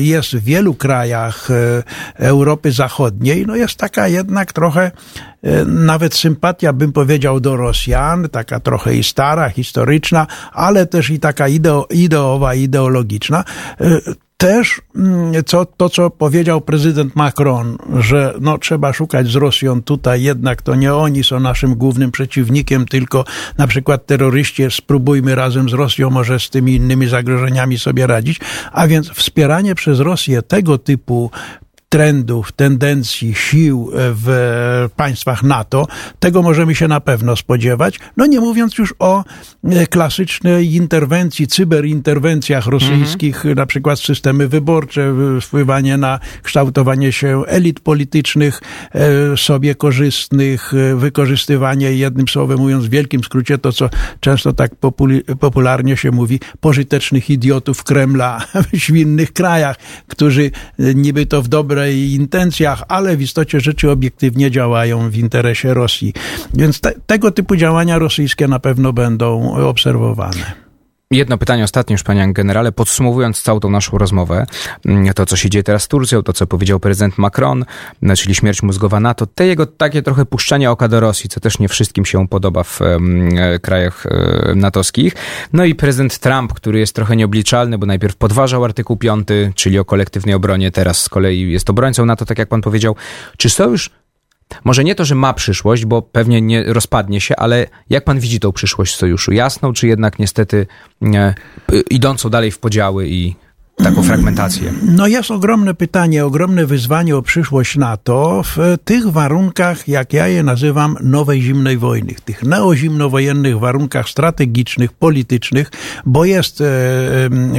jest 0.00 0.36
w 0.36 0.44
wielu 0.44 0.74
krajach 0.74 1.48
Europy 2.14 2.72
Zachodniej, 2.72 3.46
no 3.46 3.56
jest 3.56 3.76
taka 3.76 4.08
jednak 4.08 4.52
trochę 4.52 4.90
nawet 5.66 6.14
sympatia, 6.14 6.72
bym 6.72 6.92
powiedział, 6.92 7.40
do 7.40 7.56
Rosjan, 7.56 8.28
taka 8.28 8.60
trochę 8.60 8.96
i 8.96 9.04
stara, 9.04 9.50
historyczna, 9.50 10.26
ale 10.52 10.86
też 10.86 11.10
i 11.10 11.20
taka 11.20 11.48
ideo, 11.48 11.86
ideowa, 11.90 12.54
ideologiczna 12.54 13.44
też 14.40 14.80
mm, 14.96 15.44
co, 15.46 15.64
to, 15.64 15.88
co 15.88 16.10
powiedział 16.10 16.60
prezydent 16.60 17.16
Macron, 17.16 17.78
że 17.98 18.34
no, 18.40 18.58
trzeba 18.58 18.92
szukać 18.92 19.28
z 19.28 19.34
Rosją 19.34 19.82
tutaj, 19.82 20.22
jednak 20.22 20.62
to 20.62 20.74
nie 20.74 20.94
oni 20.94 21.24
są 21.24 21.40
naszym 21.40 21.74
głównym 21.74 22.10
przeciwnikiem, 22.10 22.86
tylko 22.86 23.24
na 23.58 23.66
przykład 23.66 24.06
terroryści, 24.06 24.62
spróbujmy 24.70 25.34
razem 25.34 25.68
z 25.68 25.72
Rosją 25.72 26.10
może 26.10 26.40
z 26.40 26.50
tymi 26.50 26.74
innymi 26.74 27.08
zagrożeniami 27.08 27.78
sobie 27.78 28.06
radzić. 28.06 28.40
A 28.72 28.86
więc 28.86 29.10
wspieranie 29.10 29.74
przez 29.74 30.00
Rosję 30.00 30.42
tego 30.42 30.78
typu 30.78 31.30
trendów, 31.92 32.52
tendencji, 32.52 33.34
sił 33.34 33.90
w 33.94 34.88
państwach 34.96 35.42
NATO. 35.42 35.86
Tego 36.18 36.42
możemy 36.42 36.74
się 36.74 36.88
na 36.88 37.00
pewno 37.00 37.36
spodziewać. 37.36 37.98
No 38.16 38.26
nie 38.26 38.40
mówiąc 38.40 38.78
już 38.78 38.94
o 38.98 39.24
e, 39.64 39.86
klasycznej 39.86 40.74
interwencji, 40.74 41.46
cyberinterwencjach 41.46 42.66
rosyjskich, 42.66 43.36
mhm. 43.36 43.54
na 43.54 43.66
przykład 43.66 43.98
systemy 43.98 44.48
wyborcze, 44.48 45.14
wpływanie 45.40 45.96
na 45.96 46.20
kształtowanie 46.42 47.12
się 47.12 47.42
elit 47.46 47.80
politycznych, 47.80 48.60
e, 48.92 49.36
sobie 49.36 49.74
korzystnych, 49.74 50.72
e, 50.74 50.96
wykorzystywanie, 50.96 51.92
jednym 51.92 52.28
słowem 52.28 52.58
mówiąc 52.58 52.84
w 52.84 52.90
wielkim 52.90 53.24
skrócie 53.24 53.58
to, 53.58 53.72
co 53.72 53.90
często 54.20 54.52
tak 54.52 54.70
popularnie 55.40 55.96
się 55.96 56.10
mówi, 56.10 56.40
pożytecznych 56.60 57.30
idiotów 57.30 57.84
Kremla 57.84 58.46
w 58.88 58.96
innych 58.96 59.32
krajach, 59.32 59.76
którzy 60.08 60.50
niby 60.78 61.26
to 61.26 61.42
w 61.42 61.48
dobre 61.48 61.79
intencjach, 61.88 62.82
ale 62.88 63.16
w 63.16 63.22
istocie 63.22 63.60
rzeczy 63.60 63.90
obiektywnie 63.90 64.50
działają 64.50 65.10
w 65.10 65.16
interesie 65.16 65.74
Rosji. 65.74 66.12
Więc 66.54 66.80
te, 66.80 66.92
tego 67.06 67.30
typu 67.30 67.56
działania 67.56 67.98
rosyjskie 67.98 68.48
na 68.48 68.58
pewno 68.58 68.92
będą 68.92 69.54
obserwowane. 69.54 70.69
Jedno 71.12 71.38
pytanie 71.38 71.64
ostatnie 71.64 71.94
już, 71.94 72.02
panie 72.02 72.32
generale, 72.32 72.72
podsumowując 72.72 73.42
całą 73.42 73.60
tą 73.60 73.70
naszą 73.70 73.98
rozmowę, 73.98 74.46
mm, 74.86 75.14
to 75.14 75.26
co 75.26 75.36
się 75.36 75.50
dzieje 75.50 75.62
teraz 75.62 75.82
z 75.82 75.88
Turcją, 75.88 76.22
to 76.22 76.32
co 76.32 76.46
powiedział 76.46 76.80
prezydent 76.80 77.18
Macron, 77.18 77.64
mm, 78.02 78.16
czyli 78.16 78.34
śmierć 78.34 78.62
mózgowa 78.62 79.00
NATO, 79.00 79.26
te 79.26 79.46
jego 79.46 79.66
takie 79.66 80.02
trochę 80.02 80.24
puszczanie 80.24 80.70
oka 80.70 80.88
do 80.88 81.00
Rosji, 81.00 81.30
co 81.30 81.40
też 81.40 81.58
nie 81.58 81.68
wszystkim 81.68 82.04
się 82.04 82.28
podoba 82.28 82.62
w 82.62 82.80
um, 82.80 83.28
krajach 83.62 84.06
um, 84.06 84.60
natowskich. 84.60 85.14
No 85.52 85.64
i 85.64 85.74
prezydent 85.74 86.18
Trump, 86.18 86.52
który 86.52 86.78
jest 86.78 86.94
trochę 86.94 87.16
nieobliczalny, 87.16 87.78
bo 87.78 87.86
najpierw 87.86 88.16
podważał 88.16 88.64
artykuł 88.64 88.96
5, 88.96 89.28
czyli 89.54 89.78
o 89.78 89.84
kolektywnej 89.84 90.34
obronie, 90.34 90.70
teraz 90.70 91.00
z 91.00 91.08
kolei 91.08 91.52
jest 91.52 91.70
obrońcą 91.70 92.06
NATO, 92.06 92.24
tak 92.24 92.38
jak 92.38 92.48
pan 92.48 92.60
powiedział. 92.60 92.96
Czy 93.36 93.50
sojusz 93.50 93.90
może 94.64 94.84
nie 94.84 94.94
to, 94.94 95.04
że 95.04 95.14
ma 95.14 95.34
przyszłość, 95.34 95.84
bo 95.84 96.02
pewnie 96.02 96.40
nie 96.40 96.72
rozpadnie 96.72 97.20
się, 97.20 97.36
ale 97.36 97.66
jak 97.90 98.04
pan 98.04 98.20
widzi 98.20 98.40
tą 98.40 98.52
przyszłość 98.52 98.96
sojuszu? 98.96 99.32
Jasną, 99.32 99.72
czy 99.72 99.86
jednak 99.86 100.18
niestety 100.18 100.66
nie, 101.00 101.34
idącą 101.90 102.30
dalej 102.30 102.50
w 102.50 102.58
podziały 102.58 103.08
i 103.08 103.34
taką 103.82 104.02
fragmentację? 104.02 104.72
No 104.82 105.06
jest 105.06 105.30
ogromne 105.30 105.74
pytanie, 105.74 106.24
ogromne 106.24 106.66
wyzwanie 106.66 107.16
o 107.16 107.22
przyszłość 107.22 107.76
NATO 107.76 108.42
w 108.44 108.76
tych 108.84 109.06
warunkach, 109.06 109.88
jak 109.88 110.12
ja 110.12 110.28
je 110.28 110.42
nazywam, 110.42 110.96
nowej 111.00 111.42
zimnej 111.42 111.78
wojny, 111.78 112.14
tych 112.24 112.42
neozimnowojennych 112.42 113.58
warunkach 113.58 114.08
strategicznych, 114.08 114.92
politycznych, 114.92 115.70
bo 116.06 116.24
jest 116.24 116.60
e, 116.60 116.64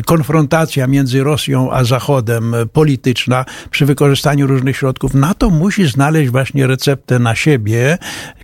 konfrontacja 0.06 0.88
między 0.88 1.24
Rosją 1.24 1.72
a 1.72 1.84
Zachodem 1.84 2.54
e, 2.54 2.66
polityczna 2.66 3.46
przy 3.72 3.86
wykorzystaniu 3.86 4.48
różnych 4.48 4.78
środków. 4.78 5.14
NATO 5.14 5.50
musi 5.50 5.88
znaleźć 5.88 6.32
właśnie 6.32 6.68
receptę 6.68 7.20
na 7.20 7.36
siebie, 7.36 7.98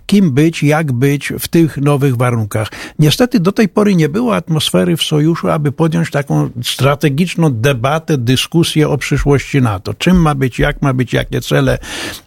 kim 0.06 0.30
być, 0.30 0.62
jak 0.62 0.92
być 0.92 1.32
w 1.38 1.48
tych 1.48 1.76
nowych 1.76 2.16
warunkach. 2.16 2.68
Niestety 2.98 3.40
do 3.40 3.52
tej 3.52 3.68
pory 3.68 3.94
nie 3.94 4.08
było 4.08 4.36
atmosfery 4.36 4.96
w 4.96 5.02
sojuszu, 5.02 5.48
aby 5.48 5.72
podjąć 5.72 6.10
taką 6.10 6.50
strategiczną 6.62 7.50
debatę, 7.68 8.18
dyskusję 8.18 8.88
o 8.88 8.98
przyszłości 8.98 9.62
NATO. 9.62 9.94
Czym 9.94 10.16
ma 10.16 10.34
być, 10.34 10.58
jak 10.58 10.82
ma 10.82 10.92
być, 10.92 11.12
jakie 11.12 11.40
cele 11.40 11.78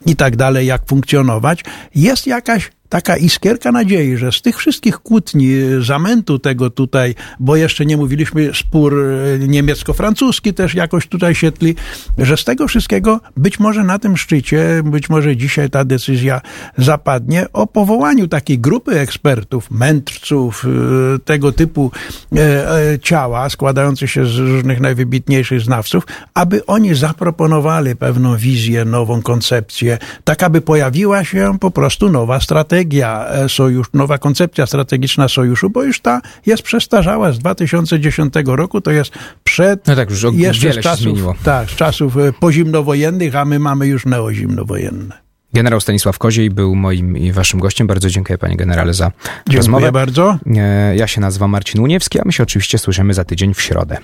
i 0.06 0.16
tak 0.16 0.36
dalej, 0.36 0.68
jak 0.68 0.82
funkcjonować. 0.88 1.64
Jest 1.96 2.28
jakaś 2.28 2.72
taka 2.92 3.18
iskierka 3.18 3.72
nadziei, 3.72 4.18
że 4.18 4.32
z 4.32 4.42
tych 4.42 4.58
wszystkich 4.58 4.98
kłótni, 4.98 5.52
zamętu 5.80 6.40
tego 6.40 6.70
tutaj, 6.70 7.16
bo 7.40 7.56
jeszcze 7.56 7.86
nie 7.86 7.98
mówiliśmy, 7.98 8.52
spór 8.54 9.00
e, 9.00 9.40
niemiecko-francuski 9.40 10.54
też 10.54 10.76
jakoś 10.76 11.08
tutaj 11.08 11.36
się 11.36 11.52
tli, 11.52 11.76
że 12.18 12.38
z 12.38 12.44
tego 12.44 12.68
wszystkiego 12.68 13.20
być 13.38 13.60
może 13.60 13.84
na 13.84 14.00
tym 14.00 14.18
szczycie, 14.18 14.82
być 14.86 15.10
może 15.10 15.38
dzisiaj 15.38 15.70
ta 15.70 15.86
decyzja 15.86 16.42
zapadnie 16.78 17.46
o 17.54 17.68
powołaniu 17.68 18.28
takiej 18.28 18.60
grupy 18.60 19.00
ekspertów, 19.00 19.72
mędrców, 19.72 20.66
e, 21.16 21.20
tego 21.20 21.52
typu 21.52 21.92
ciała 23.02 23.50
składających 23.50 24.12
się 24.12 24.26
z 24.26 24.38
różnych 24.38 24.80
najwybitniejszych 24.80 25.62
znawców, 25.62 26.04
aby 26.34 26.66
oni 26.66 26.96
zaproponowali 26.96 27.96
pewną 27.96 28.38
wizję, 28.38 28.86
nową 28.86 29.22
koncepcję, 29.22 29.98
tak 30.24 30.44
aby 30.44 30.62
pojawiła 30.62 31.24
się 31.24 31.58
po 31.60 31.72
prostu 31.72 32.10
nowa 32.10 32.40
strategia 32.40 32.81
strategia 32.82 33.26
e, 33.28 33.50
sojuszu, 33.50 33.92
nowa 33.94 34.18
koncepcja 34.18 34.66
strategiczna 34.66 35.28
sojuszu, 35.28 35.70
bo 35.70 35.84
już 35.84 36.00
ta 36.00 36.22
jest 36.46 36.64
przestarzała 36.64 37.32
z 37.32 37.40
2010 37.40 38.34
roku, 38.46 38.82
to 38.82 38.92
jest 38.92 39.12
przed 39.44 39.88
no 39.88 39.96
tak, 39.96 40.10
już 40.10 40.24
jeszcze 40.34 40.74
z 40.74 40.80
czasów, 40.80 41.20
tak, 41.44 41.70
z 41.70 41.76
czasów 41.76 42.18
e, 42.18 42.34
pozimnowojennych, 42.34 43.36
a 43.36 43.46
my 43.46 43.60
mamy 43.60 43.88
już 43.88 44.06
neozimnowojenne. 44.06 45.22
Generał 45.54 45.82
Stanisław 45.82 46.18
Koziej 46.18 46.50
był 46.50 46.76
moim 46.76 47.18
i 47.18 47.32
waszym 47.32 47.60
gościem. 47.60 47.88
Bardzo 47.88 48.10
dziękuję 48.10 48.38
panie 48.38 48.56
generale 48.56 48.94
za 48.94 49.06
dziękuję 49.06 49.58
rozmowę. 49.58 49.82
Dziękuję 49.82 49.92
bardzo. 49.92 50.38
E, 50.56 50.96
ja 50.96 51.08
się 51.08 51.22
nazywam 51.22 51.52
Marcin 51.52 51.82
Uniewski, 51.82 52.20
a 52.20 52.24
my 52.26 52.32
się 52.32 52.44
oczywiście 52.44 52.78
słyszymy 52.78 53.14
za 53.14 53.24
tydzień 53.24 53.54
w 53.54 53.62
środę. 53.62 53.98